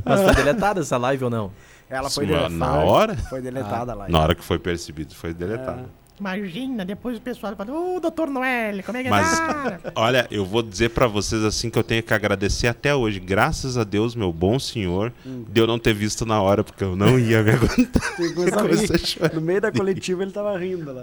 Mas 0.05 0.21
foi 0.23 0.35
deletada 0.35 0.81
essa 0.81 0.97
live 0.97 1.25
ou 1.25 1.31
não? 1.31 1.53
Ela 1.89 2.11
foi 2.11 2.25
Sim, 2.25 2.31
deletada. 2.33 2.55
na 2.57 2.75
hora? 2.79 3.17
Foi 3.17 3.41
deletada 3.41 3.95
lá. 3.95 4.09
Na 4.09 4.19
hora 4.21 4.35
que 4.35 4.43
foi 4.43 4.59
percebido, 4.59 5.15
foi 5.15 5.33
deletado. 5.33 5.85
Imagina, 6.19 6.85
depois 6.85 7.19
o 7.19 7.21
pessoal 7.21 7.57
fala, 7.57 7.73
ô, 7.73 7.99
doutor 7.99 8.31
Noel, 8.31 8.85
como 8.85 8.97
é 8.99 9.03
que 9.03 9.11
Mas, 9.11 9.37
tá? 9.37 9.81
olha, 9.97 10.29
eu 10.31 10.45
vou 10.47 10.63
dizer 10.63 10.91
pra 10.91 11.09
vocês 11.09 11.43
assim 11.43 11.69
que 11.69 11.77
eu 11.79 11.83
tenho 11.83 12.05
que 12.05 12.15
agradecer 12.15 12.69
até 12.69 12.95
hoje. 12.95 13.19
Graças 13.19 13.77
a 13.77 13.83
Deus, 13.83 14.15
meu 14.15 14.33
bom 14.33 14.57
senhor, 14.59 15.13
de 15.25 15.61
eu 15.61 15.67
não 15.67 15.77
ter 15.77 15.93
visto 15.93 16.25
na 16.25 16.41
hora, 16.41 16.63
porque 16.63 16.85
eu 16.85 16.95
não 16.95 17.19
ia 17.19 17.43
me 17.43 17.51
aguentar. 17.51 18.03
No 19.35 19.41
meio 19.41 19.61
da 19.61 19.73
coletiva 19.73 20.23
ele 20.23 20.31
tava 20.31 20.57
rindo 20.57 20.93
lá. 20.93 21.03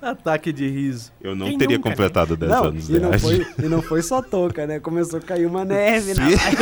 Ataque 0.00 0.52
de 0.52 0.68
riso. 0.68 1.12
Eu 1.20 1.36
não 1.36 1.46
Quem 1.46 1.58
teria 1.58 1.76
nunca, 1.76 1.90
né? 1.90 1.94
completado 1.94 2.36
10 2.36 2.50
Não, 2.50 2.64
anos 2.64 2.88
e 2.88 2.92
de 2.92 2.98
não, 3.00 3.08
idade. 3.08 3.22
foi, 3.22 3.46
e 3.64 3.68
não 3.68 3.82
foi 3.82 4.02
só 4.02 4.20
touca, 4.20 4.66
né? 4.66 4.80
Começou 4.80 5.20
a 5.20 5.22
cair 5.22 5.46
uma 5.46 5.64
neve 5.64 6.14
na 6.14 6.28
Sim. 6.28 6.36
live. 6.36 6.56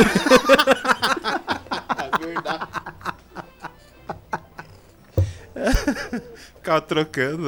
Ficava 6.55 6.81
trocando. 6.81 7.47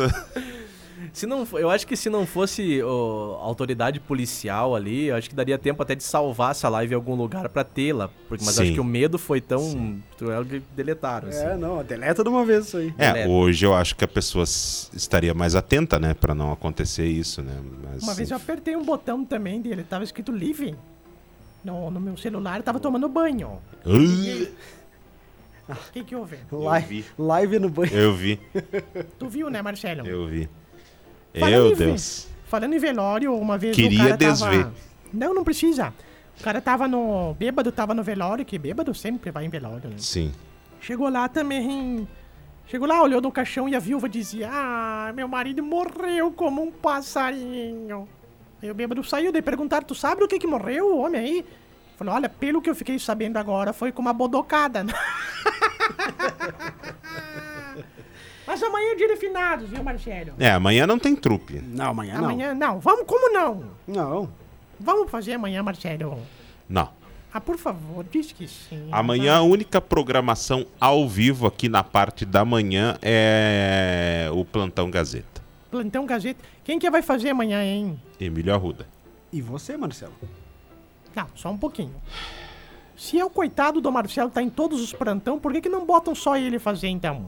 Se 1.12 1.26
não, 1.26 1.46
eu 1.54 1.70
acho 1.70 1.86
que 1.86 1.96
se 1.98 2.10
não 2.10 2.26
fosse 2.26 2.82
ó, 2.82 3.40
a 3.42 3.46
autoridade 3.46 4.00
policial 4.00 4.76
ali, 4.76 5.06
eu 5.06 5.16
acho 5.16 5.30
que 5.30 5.36
daria 5.36 5.58
tempo 5.58 5.82
até 5.84 5.96
de 5.96 6.04
salvar 6.04 6.52
essa 6.52 6.70
live 6.70 6.94
em 6.94 6.96
algum 6.96 7.16
lugar 7.16 7.50
pra 7.50 7.64
tê-la. 7.64 8.10
Porque, 8.28 8.46
mas 8.46 8.56
Sim. 8.56 8.64
acho 8.64 8.74
que 8.74 8.80
o 8.80 8.84
medo 8.84 9.20
foi 9.20 9.42
tão. 9.42 10.00
É 10.22 10.44
que 10.46 10.64
deletaram, 10.76 11.30
assim. 11.30 11.44
É, 11.46 11.58
não, 11.58 11.84
deleta 11.84 12.24
de 12.24 12.30
uma 12.30 12.46
vez 12.46 12.68
isso 12.68 12.78
aí. 12.78 12.94
É, 12.98 13.12
Deleta. 13.14 13.30
hoje 13.30 13.66
eu 13.66 13.74
acho 13.74 13.96
que 13.96 14.04
a 14.04 14.08
pessoa 14.08 14.44
estaria 14.44 15.34
mais 15.34 15.56
atenta, 15.56 16.00
né, 16.00 16.14
Pra 16.14 16.34
não 16.34 16.52
acontecer 16.52 17.06
isso, 17.06 17.42
né? 17.42 17.60
Mas, 17.84 18.04
Uma 18.04 18.14
vez 18.14 18.32
eu 18.32 18.38
apertei 18.38 18.76
um 18.76 18.84
botão 18.84 19.26
também 19.26 19.62
dele, 19.62 19.84
tava 19.84 20.04
escrito 20.04 20.32
Live. 20.32 20.76
No, 21.64 21.90
no 21.90 22.00
meu 22.00 22.18
celular, 22.18 22.58
eu 22.58 22.64
tava 22.64 22.80
tomando 22.80 23.08
banho. 23.08 23.60
Uh, 23.86 24.48
O 25.70 25.92
que 25.94 26.04
que 26.04 26.16
houve? 26.16 26.38
Live, 26.52 27.06
live 27.18 27.60
no 27.60 27.70
banho. 27.70 27.94
eu 27.94 28.14
vi, 28.14 28.40
Tu 29.18 29.28
viu, 29.30 29.50
né, 29.50 29.62
Marcelo? 29.62 30.06
eu 30.06 30.28
vi. 30.28 30.50
Falando 31.40 31.52
Meu 31.64 31.72
em 31.72 31.76
Deus. 31.76 32.28
Falando 32.48 32.74
em 32.74 32.80
velório, 32.80 33.34
uma 33.34 33.58
vez 33.58 33.76
Queria 33.76 34.00
o 34.00 34.04
cara 34.04 34.18
desver. 34.18 34.64
tava... 34.64 34.74
Não, 35.12 35.34
não 35.34 35.44
precisa. 35.44 35.94
O 36.40 36.44
cara 36.44 36.60
tava 36.62 36.88
no... 36.88 37.34
Bêbado 37.36 37.72
tava 37.72 37.94
no 37.94 38.04
velório, 38.04 38.44
que 38.46 38.60
bêbado 38.60 38.94
sempre 38.94 39.32
vai 39.32 39.46
em 39.46 39.50
velório, 39.50 39.90
né? 39.90 39.96
Sim. 39.98 40.32
Chegou 40.82 41.10
lá 41.10 41.30
também. 41.30 42.08
Chegou 42.68 42.88
lá, 42.88 43.02
olhou 43.02 43.22
no 43.22 43.32
caixão 43.32 43.68
e 43.70 43.76
a 43.76 43.80
viúva 43.80 44.08
dizia: 44.10 44.50
Ah, 44.52 45.12
meu 45.16 45.28
marido 45.28 45.64
morreu 45.64 46.32
como 46.32 46.62
um 46.62 46.72
passarinho. 46.72 48.08
Aí 48.62 48.70
o 48.70 48.74
bêbado 48.74 49.04
saiu, 49.04 49.32
daí 49.32 49.42
perguntaram: 49.42 49.86
Tu 49.86 49.96
sabe 49.96 50.24
o 50.24 50.28
que 50.28 50.40
que 50.40 50.48
morreu 50.48 50.88
o 50.96 51.00
homem 51.00 51.22
aí? 51.22 51.46
Falou: 51.98 52.16
Olha, 52.16 52.30
pelo 52.30 52.62
que 52.62 52.70
eu 52.70 52.76
fiquei 52.76 52.98
sabendo 53.00 53.38
agora, 53.38 53.74
foi 53.74 53.92
com 53.92 54.02
uma 54.02 54.14
bodocada. 54.14 54.86
Mas 58.46 58.62
amanhã 58.62 58.92
é 58.92 58.96
dia 58.96 59.08
de 59.08 59.16
finados, 59.16 59.70
viu, 59.70 59.84
Marcelo? 59.84 60.34
É, 60.38 60.52
amanhã 60.52 60.86
não 60.86 61.00
tem 61.00 61.16
trupe. 61.16 61.60
Não, 61.60 61.92
amanhã 61.92 62.16
não. 62.16 62.26
Amanhã 62.26 62.54
não. 62.54 62.80
Vamos, 62.80 63.06
como 63.06 63.32
não? 63.34 63.64
Não. 63.88 64.30
Vamos 64.80 65.10
fazer 65.10 65.34
amanhã, 65.34 65.64
Marcelo. 65.64 66.20
Não. 66.68 66.90
Ah, 67.34 67.42
por 67.42 67.58
favor, 67.58 68.06
diz 68.12 68.32
que 68.32 68.48
sim. 68.48 68.90
Amanhã 68.92 69.38
a 69.38 69.42
única 69.42 69.82
programação 69.82 70.68
ao 70.80 71.10
vivo 71.10 71.48
aqui 71.48 71.68
na 71.68 71.84
parte 71.84 72.26
da 72.26 72.46
manhã 72.46 72.96
é 73.02 74.30
o 74.32 74.46
Plantão 74.46 74.92
Gazeta. 74.92 75.42
Plantão 75.72 76.06
Gazeta. 76.06 76.44
Quem 76.64 76.78
que 76.78 76.88
vai 76.92 77.02
fazer 77.02 77.30
amanhã, 77.30 77.64
hein? 77.64 78.00
Emílio 78.20 78.54
Arruda. 78.54 78.86
E 79.32 79.42
você, 79.42 79.76
Marcelo? 79.76 80.14
Não, 81.16 81.28
só 81.36 81.50
um 81.52 81.58
pouquinho. 81.58 81.94
Se 82.96 83.20
é 83.20 83.26
o 83.26 83.30
coitado 83.30 83.82
do 83.82 83.92
Marcelo 83.92 84.30
tá 84.30 84.42
em 84.42 84.50
todos 84.50 84.82
os 84.82 84.94
plantão, 84.94 85.40
por 85.40 85.52
que, 85.52 85.62
que 85.62 85.70
não 85.70 85.86
botam 85.86 86.14
só 86.16 86.38
ele 86.38 86.60
fazer 86.60 86.88
então? 86.88 87.26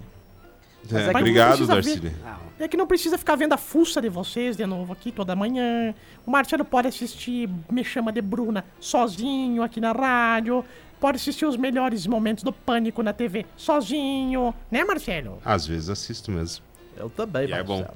É, 0.91 1.07
é 1.07 1.09
obrigado, 1.09 1.49
precisa 1.57 1.73
Darcílio. 1.73 2.13
Ah, 2.23 2.37
É 2.59 2.67
que 2.67 2.77
não 2.77 2.85
precisa 2.85 3.17
ficar 3.17 3.35
vendo 3.35 3.53
a 3.53 3.57
fuça 3.57 3.99
de 3.99 4.07
vocês 4.07 4.55
de 4.55 4.65
novo 4.67 4.93
aqui 4.93 5.11
toda 5.11 5.35
manhã. 5.35 5.95
O 6.25 6.29
Marcelo 6.29 6.63
pode 6.63 6.87
assistir 6.87 7.49
Me 7.71 7.83
Chama 7.83 8.11
de 8.11 8.21
Bruna 8.21 8.63
sozinho 8.79 9.63
aqui 9.63 9.81
na 9.81 9.91
rádio. 9.91 10.63
Pode 10.99 11.17
assistir 11.17 11.45
os 11.45 11.57
melhores 11.57 12.05
momentos 12.05 12.43
do 12.43 12.53
Pânico 12.53 13.01
na 13.01 13.13
TV 13.13 13.45
sozinho. 13.57 14.53
Né, 14.71 14.83
Marcelo? 14.85 15.39
Às 15.43 15.65
vezes 15.65 15.89
assisto 15.89 16.31
mesmo. 16.31 16.63
Eu 16.95 17.09
também, 17.09 17.47
E 17.49 17.51
é 17.51 17.57
Marcelo. 17.63 17.83
bom. 17.83 17.93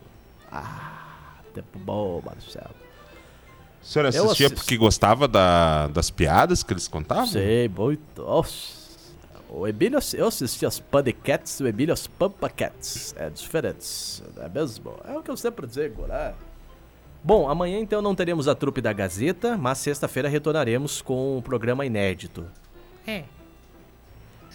Ah, 0.52 1.38
tempo 1.54 1.78
bom, 1.80 2.22
Marcelo. 2.26 2.76
O 3.82 3.86
senhor 3.86 4.06
assistia 4.08 4.48
assisto. 4.48 4.56
porque 4.56 4.78
gostava 4.78 5.28
da- 5.28 5.88
das 5.88 6.10
piadas 6.12 6.64
que 6.64 6.74
eles 6.74 6.88
contavam? 6.88 7.26
Sei, 7.28 7.68
muito. 7.70 8.24
O 9.52 9.68
Emílio, 9.68 9.98
eu 10.14 10.28
assisti 10.28 10.66
as 10.66 10.80
Paniquetes 10.80 11.60
e 11.60 11.64
o 11.64 11.68
Emílio 11.68 11.92
as 11.94 12.06
Pampaquetes. 12.06 13.16
É 13.18 13.30
diferente, 13.30 14.22
não 14.36 14.44
é 14.44 14.50
mesmo? 14.50 14.94
É 15.08 15.18
o 15.18 15.24
que 15.24 15.32
eu 15.32 15.38
sempre 15.38 15.66
digo, 15.66 16.06
né? 16.06 16.34
Bom, 17.24 17.50
amanhã 17.50 17.80
então 17.80 18.02
não 18.02 18.14
teremos 18.14 18.48
a 18.48 18.54
trupe 18.56 18.80
da 18.80 18.94
Gazeta, 18.94 19.58
mas 19.58 19.80
sexta-feira 19.80 20.30
retornaremos 20.30 21.02
com 21.02 21.38
um 21.38 21.42
programa 21.42 21.86
inédito. 21.86 22.46
É. 23.08 23.24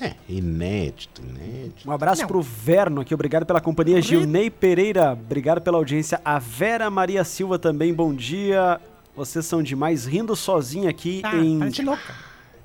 É, 0.00 0.14
inédito, 0.28 1.22
inédito. 1.22 1.88
Um 1.88 1.92
abraço 1.92 2.22
Não. 2.22 2.28
pro 2.28 2.40
Verno 2.42 3.00
aqui, 3.00 3.14
obrigado 3.14 3.44
pela 3.46 3.60
companhia. 3.60 4.00
Gilney 4.00 4.48
Pereira, 4.50 5.12
obrigado 5.12 5.60
pela 5.60 5.76
audiência. 5.78 6.20
A 6.24 6.38
Vera 6.38 6.88
Maria 6.90 7.22
Silva 7.24 7.58
também, 7.58 7.92
bom 7.92 8.14
dia. 8.14 8.80
Vocês 9.16 9.46
são 9.46 9.62
demais, 9.62 10.04
rindo 10.06 10.34
sozinha 10.34 10.90
aqui 10.90 11.20
Tá, 11.22 11.36
em 11.36 11.58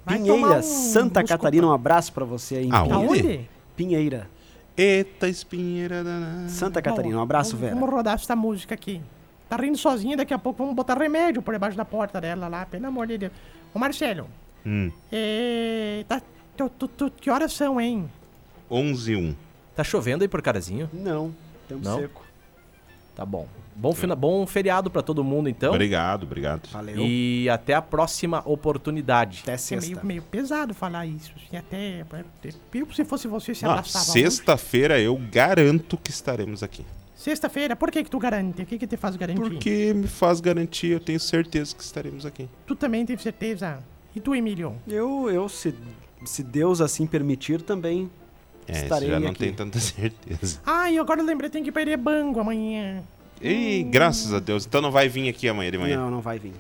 Pinheira, 0.06 0.58
um 0.58 0.62
Santa. 0.64 1.24
Catarina. 1.24 1.68
Um 1.68 1.74
abraço 1.74 2.12
pra 2.12 2.26
você 2.26 2.56
aí 2.56 2.66
em 2.68 2.72
Aonde? 2.72 3.22
Pinheira. 3.22 3.50
Pinheira, 3.76 4.30
Eita, 4.76 5.28
espinheira 5.28 6.04
danada. 6.04 6.50
Santa 6.50 6.82
Catarina. 6.82 7.18
Um 7.18 7.22
abraço, 7.22 7.52
vamos, 7.52 7.62
Vera. 7.62 7.76
Vamos 7.76 7.90
rodar 7.94 8.16
essa 8.16 8.36
música 8.36 8.74
aqui. 8.74 9.02
Tá 9.48 9.58
rindo 9.58 9.78
sozinha, 9.78 10.16
daqui 10.18 10.34
a 10.34 10.40
pouco 10.40 10.60
vamos 10.60 10.76
botar 10.76 10.98
remédio 10.98 11.42
por 11.42 11.54
debaixo 11.54 11.76
da 11.78 11.84
porta 11.86 12.20
dela 12.22 12.48
lá, 12.48 12.66
pelo 12.66 12.86
amor 12.88 13.06
de 13.08 13.18
Deus. 13.18 13.32
Ô 13.74 13.80
Marcelo, 13.80 14.28
Hum, 14.66 14.92
é, 15.12 16.04
tá, 16.08 16.22
tu, 16.58 16.70
tu, 16.70 16.88
tu- 16.88 17.12
que 17.12 17.30
horas 17.30 17.54
são, 17.54 17.80
hein? 17.80 18.10
11 18.70 19.12
e 19.14 19.16
1. 19.16 19.36
Tá 19.76 19.84
chovendo 19.84 20.24
aí 20.24 20.28
por 20.28 20.42
carazinho? 20.42 20.90
Não, 20.94 21.34
tempo 21.68 21.84
Não? 21.84 21.98
seco. 22.00 22.24
Tá 23.16 23.26
bom. 23.26 23.48
Bom, 23.80 23.94
fina, 23.94 24.14
bom 24.16 24.46
feriado 24.46 24.90
pra 24.92 25.02
todo 25.02 25.24
mundo 25.24 25.48
então. 25.48 25.72
Obrigado, 25.74 26.24
obrigado. 26.24 26.68
Valeu. 26.70 26.96
E 26.98 27.48
até 27.50 27.74
a 27.74 27.82
próxima 27.82 28.42
oportunidade. 28.46 29.40
Até 29.44 29.54
É 29.54 29.58
sexta. 29.58 29.90
meio, 29.90 30.06
meio 30.06 30.22
pesado 30.22 30.74
falar 30.74 31.06
isso. 31.06 31.32
Assim, 31.36 31.56
até. 31.58 32.06
Eu, 32.74 32.92
se 32.94 33.06
fosse 33.06 33.28
você, 33.28 33.56
se 33.56 33.66
Ah, 33.66 33.72
abraçava. 33.72 34.06
Sexta-feira 34.06 35.00
eu 35.00 35.16
garanto 35.32 35.98
que 35.98 36.12
estaremos 36.12 36.62
aqui. 36.62 36.86
Sexta-feira, 37.16 37.76
por 37.76 37.92
que, 37.92 38.04
que 38.04 38.10
tu 38.10 38.18
garante? 38.20 38.62
O 38.62 38.66
que, 38.66 38.78
que 38.78 38.88
te 38.88 38.96
faz 38.98 39.16
garantir? 39.16 39.42
Porque 39.42 39.94
me 39.94 40.08
faz 40.08 40.40
garantir, 40.40 40.88
eu 40.88 41.00
tenho 41.00 41.20
certeza 41.20 41.76
que 41.76 41.84
estaremos 41.84 42.26
aqui. 42.26 42.48
Tu 42.66 42.76
também 42.76 43.06
tem 43.06 43.18
certeza? 43.18 43.80
E 44.16 44.20
tu, 44.20 44.34
Emílio? 44.34 44.76
Eu, 44.88 45.30
eu 45.30 45.48
se, 45.50 45.74
se 46.26 46.42
Deus 46.44 46.80
assim 46.82 47.06
permitir, 47.06 47.62
também 47.62 48.10
É, 48.68 48.84
estarei 48.84 49.10
já 49.10 49.20
não 49.20 49.30
aqui. 49.32 49.40
tem 49.40 49.54
tanta 49.54 49.80
certeza. 49.82 50.60
Ah, 50.66 50.90
e 50.90 50.98
agora 50.98 51.20
eu 51.22 51.26
lembrei, 51.26 51.50
tem 51.50 51.62
que 51.62 51.70
ir 51.70 51.72
pra 51.74 51.82
Erebango 51.82 52.40
amanhã. 52.40 53.04
E 53.42 53.84
graças 53.84 54.34
a 54.34 54.40
Deus. 54.40 54.66
Então 54.66 54.82
não 54.82 54.92
vai 54.92 55.08
vir 55.08 55.30
aqui 55.30 55.48
amanhã 55.48 55.72
de 55.72 55.78
manhã. 55.78 55.98
Não, 55.98 56.12
não 56.12 56.22
vai 56.22 56.40
vir. 56.40 56.54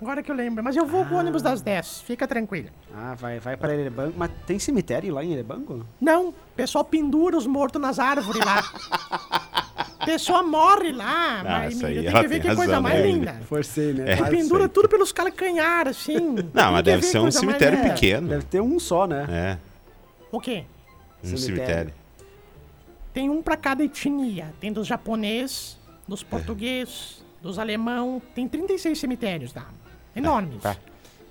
Agora 0.00 0.22
que 0.22 0.30
eu 0.30 0.34
lembro. 0.34 0.64
Mas 0.64 0.76
eu 0.76 0.86
vou 0.86 1.04
com 1.04 1.14
o 1.14 1.18
ônibus 1.18 1.42
das 1.42 1.60
10. 1.60 2.00
Fica 2.02 2.26
tranquilo. 2.26 2.68
Ah, 2.94 3.14
vai, 3.14 3.38
vai 3.38 3.56
para 3.56 3.74
Erebango. 3.74 4.14
Mas 4.16 4.30
tem 4.46 4.58
cemitério 4.58 5.12
lá 5.14 5.22
em 5.22 5.32
Erebango? 5.32 5.84
Não, 6.00 6.28
o 6.28 6.34
pessoal 6.56 6.84
pendura 6.84 7.36
os 7.36 7.46
mortos 7.46 7.80
nas 7.80 7.98
árvores 7.98 8.42
lá. 8.44 8.64
pessoa 10.04 10.42
morre 10.42 10.92
lá. 10.92 11.40
Ah, 11.40 11.44
mas, 11.44 11.74
isso 11.74 11.86
aí 11.86 11.96
tem 11.96 12.06
ela 12.06 12.20
que 12.22 12.28
ver 12.28 12.40
tem 12.40 12.50
que 12.50 12.56
coisa 12.56 12.72
razão, 12.72 12.82
mais 12.82 12.94
né, 13.00 13.06
linda. 13.06 13.40
Forcei, 13.46 13.92
né? 13.92 14.12
É. 14.12 14.16
Tu 14.16 14.24
pendura 14.24 14.68
tudo 14.68 14.88
pelos 14.88 15.12
calcanhar, 15.12 15.86
assim. 15.86 16.36
Não, 16.52 16.72
mas 16.72 16.82
deve 16.82 17.02
ser 17.02 17.18
um 17.18 17.30
cemitério 17.30 17.78
linda. 17.78 17.92
pequeno. 17.92 18.28
Deve 18.28 18.44
ter 18.44 18.60
um 18.60 18.78
só, 18.78 19.06
né? 19.06 19.26
É, 19.28 19.58
O 20.32 20.40
quê? 20.40 20.64
um 21.22 21.26
Cemitério. 21.26 21.44
cemitério. 21.56 21.94
Tem 23.12 23.28
um 23.28 23.42
pra 23.42 23.56
cada 23.56 23.84
etnia. 23.84 24.52
Tem 24.60 24.72
dos 24.72 24.86
japonês, 24.86 25.78
dos 26.10 26.24
português, 26.24 27.24
dos 27.40 27.56
alemão. 27.58 28.20
Tem 28.34 28.48
36 28.48 28.98
cemitérios 28.98 29.54
lá. 29.54 29.66
Enormes. 30.14 30.60
tá. 30.60 30.76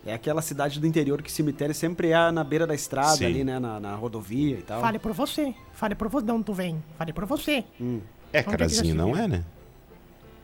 É 0.05 0.13
aquela 0.13 0.41
cidade 0.41 0.79
do 0.79 0.87
interior 0.87 1.21
que 1.21 1.29
cemitério 1.29 1.75
sempre 1.75 2.11
é 2.11 2.31
na 2.31 2.41
beira 2.45 2.65
da 2.65 2.73
estrada 2.73 3.17
Sim. 3.17 3.25
ali, 3.25 3.43
né? 3.43 3.59
Na, 3.59 3.81
na 3.81 3.93
rodovia 3.95 4.57
e 4.57 4.61
tal. 4.61 4.79
Fale 4.79 4.97
por 4.97 5.11
você. 5.11 5.53
Fale 5.73 5.93
por 5.93 6.07
você. 6.07 6.25
De 6.25 6.31
onde 6.31 6.45
tu 6.45 6.53
vem? 6.53 6.81
Fale 6.97 7.11
por 7.11 7.25
você. 7.25 7.65
Hum. 7.79 7.99
É, 8.31 8.39
Onde 8.39 8.47
é 8.47 8.51
carazinho 8.51 8.95
não 8.95 9.15
é, 9.17 9.27
né? 9.27 9.43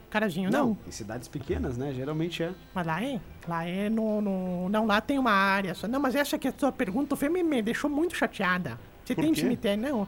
Carazinho, 0.09 0.51
não. 0.51 0.67
Não, 0.69 0.77
em 0.85 0.91
cidades 0.91 1.29
pequenas, 1.29 1.77
né? 1.77 1.93
Geralmente 1.93 2.43
é. 2.43 2.51
Mas 2.73 2.85
lá 2.85 3.01
é. 3.01 3.19
Lá 3.47 3.65
é 3.65 3.89
no, 3.89 4.21
no- 4.21 4.69
Não, 4.69 4.85
lá 4.85 4.99
tem 4.99 5.17
uma 5.17 5.31
área 5.31 5.73
só. 5.73 5.87
Não, 5.87 5.99
mas 6.01 6.15
essa 6.15 6.37
que 6.37 6.47
é 6.47 6.49
a 6.49 6.53
tua 6.53 6.71
pergunta 6.71 7.15
foi, 7.15 7.29
me, 7.29 7.41
me 7.41 7.61
deixou 7.61 7.89
muito 7.89 8.15
chateada. 8.15 8.77
Você 9.05 9.15
Por 9.15 9.23
tem 9.23 9.33
quê? 9.33 9.39
cemitério? 9.41 9.81
Não. 9.81 10.07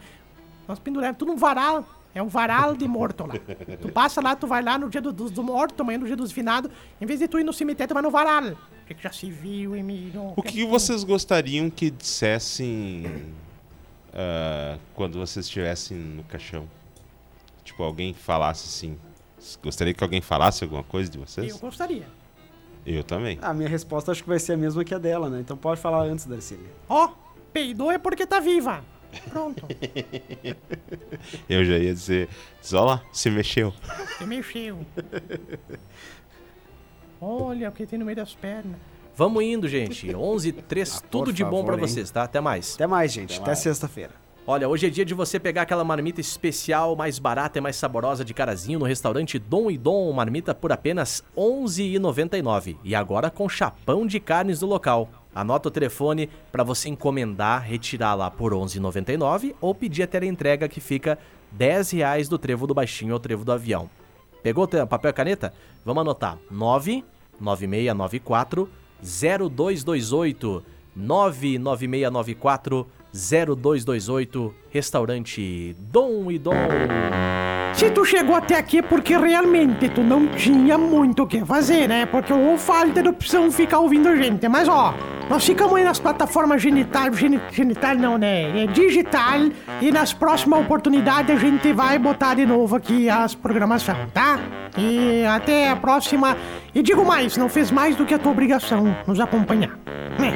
Nós 0.68 0.78
penduramos 0.78 1.18
tudo 1.18 1.32
num 1.32 1.38
varal. 1.38 1.86
É 2.18 2.24
um 2.24 2.28
varal 2.28 2.76
de 2.76 2.88
morto 2.88 3.28
lá. 3.28 3.36
tu 3.80 3.90
passa 3.90 4.20
lá, 4.20 4.36
tu 4.36 4.48
vai 4.48 4.64
lá 4.64 4.76
no 4.76 4.90
dia 4.90 5.00
do, 5.00 5.14
dos 5.14 5.30
do 5.30 5.44
morto, 5.44 5.82
amanhã 5.82 6.00
no 6.00 6.08
dia 6.08 6.16
dos 6.16 6.32
finados. 6.32 6.72
Em 7.00 7.06
vez 7.06 7.20
de 7.20 7.28
tu 7.28 7.38
ir 7.38 7.44
no 7.44 7.54
cemitério, 7.54 7.90
tu 7.90 7.94
vai 7.94 8.02
no 8.02 8.10
varal. 8.10 8.54
O 8.54 8.86
que, 8.88 8.96
que 8.96 9.04
já 9.04 9.12
se 9.12 9.30
viu, 9.30 9.76
Emílio? 9.76 10.34
O 10.36 10.42
que 10.42 10.66
vocês 10.66 11.04
gostariam 11.04 11.70
que 11.70 11.92
dissessem 11.92 13.06
ah, 14.12 14.80
quando 14.96 15.20
vocês 15.20 15.46
estivessem 15.46 15.96
no 15.96 16.24
caixão? 16.24 16.68
Tipo, 17.64 17.84
alguém 17.84 18.16
falasse 18.16 18.66
assim. 18.66 18.98
Gostaria 19.62 19.94
que 19.94 20.04
alguém 20.04 20.20
falasse 20.20 20.64
alguma 20.64 20.84
coisa 20.84 21.12
de 21.12 21.20
vocês? 21.20 21.52
Eu 21.52 21.60
gostaria. 21.60 22.08
Eu 22.84 23.04
também. 23.04 23.38
A 23.44 23.54
minha 23.54 23.70
resposta 23.70 24.12
acho 24.12 24.24
que 24.24 24.30
vai 24.30 24.40
ser 24.40 24.54
a 24.54 24.58
mesma 24.58 24.84
que 24.84 24.96
a 24.96 24.98
dela, 24.98 25.30
né? 25.30 25.40
Então 25.40 25.56
pode 25.56 25.80
falar 25.80 26.02
antes, 26.02 26.26
Darcília. 26.26 26.72
Ó, 26.90 27.12
peidou 27.54 27.92
é 27.92 28.00
porque 28.00 28.26
tá 28.26 28.40
viva. 28.40 28.84
Pronto. 29.30 29.66
Eu 31.50 31.64
já 31.64 31.78
ia 31.78 31.94
dizer, 31.94 32.30
lá, 32.72 33.02
se 33.12 33.30
mexeu. 33.30 33.74
Você 34.18 34.26
mexeu. 34.26 34.80
Olha 37.20 37.70
o 37.70 37.72
que 37.72 37.86
tem 37.86 37.98
no 37.98 38.06
meio 38.06 38.16
das 38.16 38.36
pernas. 38.36 38.80
Vamos 39.16 39.44
indo, 39.44 39.68
gente. 39.68 40.14
11 40.16 40.52
3 40.52 40.98
Ah, 40.98 41.08
tudo 41.10 41.34
de 41.34 41.44
bom 41.44 41.66
favor, 41.66 41.74
hein? 41.74 41.88
vocês, 41.88 42.12
tá? 42.12 42.24
Até 42.24 42.40
mais. 42.40 42.76
Até 42.76 42.86
mais, 42.86 43.12
gente. 43.12 43.40
Até, 43.40 43.56
sexta-feira. 43.56 44.12
Olha, 44.46 44.70
hoje 44.70 44.88
é 44.88 44.90
dia 44.90 45.04
de 45.04 45.14
você 45.14 45.38
pegar 45.40 45.64
aquela 45.64 45.84
marmita 45.84 46.22
especial, 46.22 46.96
mais 46.96 47.20
barata 47.20 47.58
e 47.58 47.62
mais 47.62 47.76
saborosa 47.76 48.24
de 48.24 48.34
carazinho 48.34 48.80
no 48.80 48.86
restaurante 48.86 49.38
Dom 49.38 49.70
e 49.70 49.78
Dom, 49.78 50.10
marmita 50.14 50.56
por 50.56 50.72
apenas 50.72 51.22
R$ 51.36 51.42
11,99. 51.44 52.78
E 52.82 52.96
agora 52.96 53.30
com 53.30 53.50
chapão 53.50 54.08
de 54.08 54.22
carnes 54.22 54.62
do 54.62 54.66
local. 54.66 55.10
Anota 55.40 55.70
o 55.70 55.72
telefone 55.72 56.28
para 56.52 56.64
você 56.64 56.90
encomendar, 56.90 57.64
retirar 57.64 58.16
lá 58.16 58.32
por 58.32 58.54
R$ 58.54 58.60
11,99 58.60 59.54
ou 59.62 59.76
pedir 59.76 60.04
a 60.04 60.26
entrega 60.26 60.68
que 60.68 60.82
fica 60.82 61.20
10 61.52 61.92
reais 61.92 62.28
do 62.28 62.40
trevo 62.40 62.66
do 62.66 62.74
baixinho 62.74 63.14
ao 63.14 63.20
trevo 63.20 63.46
do 63.46 63.52
avião. 63.52 63.88
Pegou 64.42 64.64
o 64.64 64.88
papel 64.88 65.12
e 65.12 65.14
caneta? 65.14 65.54
Vamos 65.86 66.02
anotar. 66.02 66.40
99694 66.50 68.68
0228 69.02 70.64
99694 70.96 72.88
0228 73.14 74.56
Restaurante 74.72 75.76
Dom 75.80 76.32
e 76.32 76.40
Dom. 76.40 76.56
Se 77.74 77.92
tu 77.92 78.04
chegou 78.04 78.36
até 78.36 78.56
aqui 78.56 78.82
porque 78.82 79.16
realmente 79.16 79.88
tu 79.90 80.02
não 80.02 80.28
tinha 80.30 80.80
muito 80.80 81.22
o 81.24 81.28
que 81.28 81.46
fazer, 81.46 81.88
né? 81.88 82.08
Porque 82.08 82.34
ou 82.34 82.58
falta 82.58 83.04
de 83.04 83.10
opção 83.10 83.52
ficar 83.52 83.80
ouvindo 83.80 84.16
gente. 84.16 84.48
Mas 84.48 84.68
ó, 84.68 84.96
Nós 85.30 85.46
ficamos 85.46 85.76
aí 85.76 85.84
nas 85.84 86.00
plataformas 86.00 86.62
genital, 86.62 87.12
geni- 87.14 87.42
genital 87.52 87.96
não, 87.96 88.18
né? 88.18 88.64
É 88.64 88.68
digital. 88.68 89.40
E 89.82 89.92
nas 89.92 90.14
próximas 90.14 90.60
oportunidades 90.62 91.36
a 91.36 91.40
gente 91.40 91.74
vai 91.74 92.00
botar 92.00 92.34
de 92.36 92.46
novo 92.46 92.76
aqui 92.76 93.10
as 93.10 93.36
programação, 93.36 93.96
tá? 94.14 94.40
E 94.78 95.26
até 95.26 95.70
a 95.70 95.76
próxima. 95.76 96.38
E 96.74 96.82
digo 96.82 97.06
mais, 97.06 97.36
não 97.36 97.50
fez 97.50 97.72
mais 97.72 97.96
do 97.96 98.06
que 98.06 98.14
a 98.14 98.20
tua 98.20 98.32
obrigação 98.32 98.96
nos 99.06 99.20
acompanhar. 99.20 99.72
Né? 100.18 100.34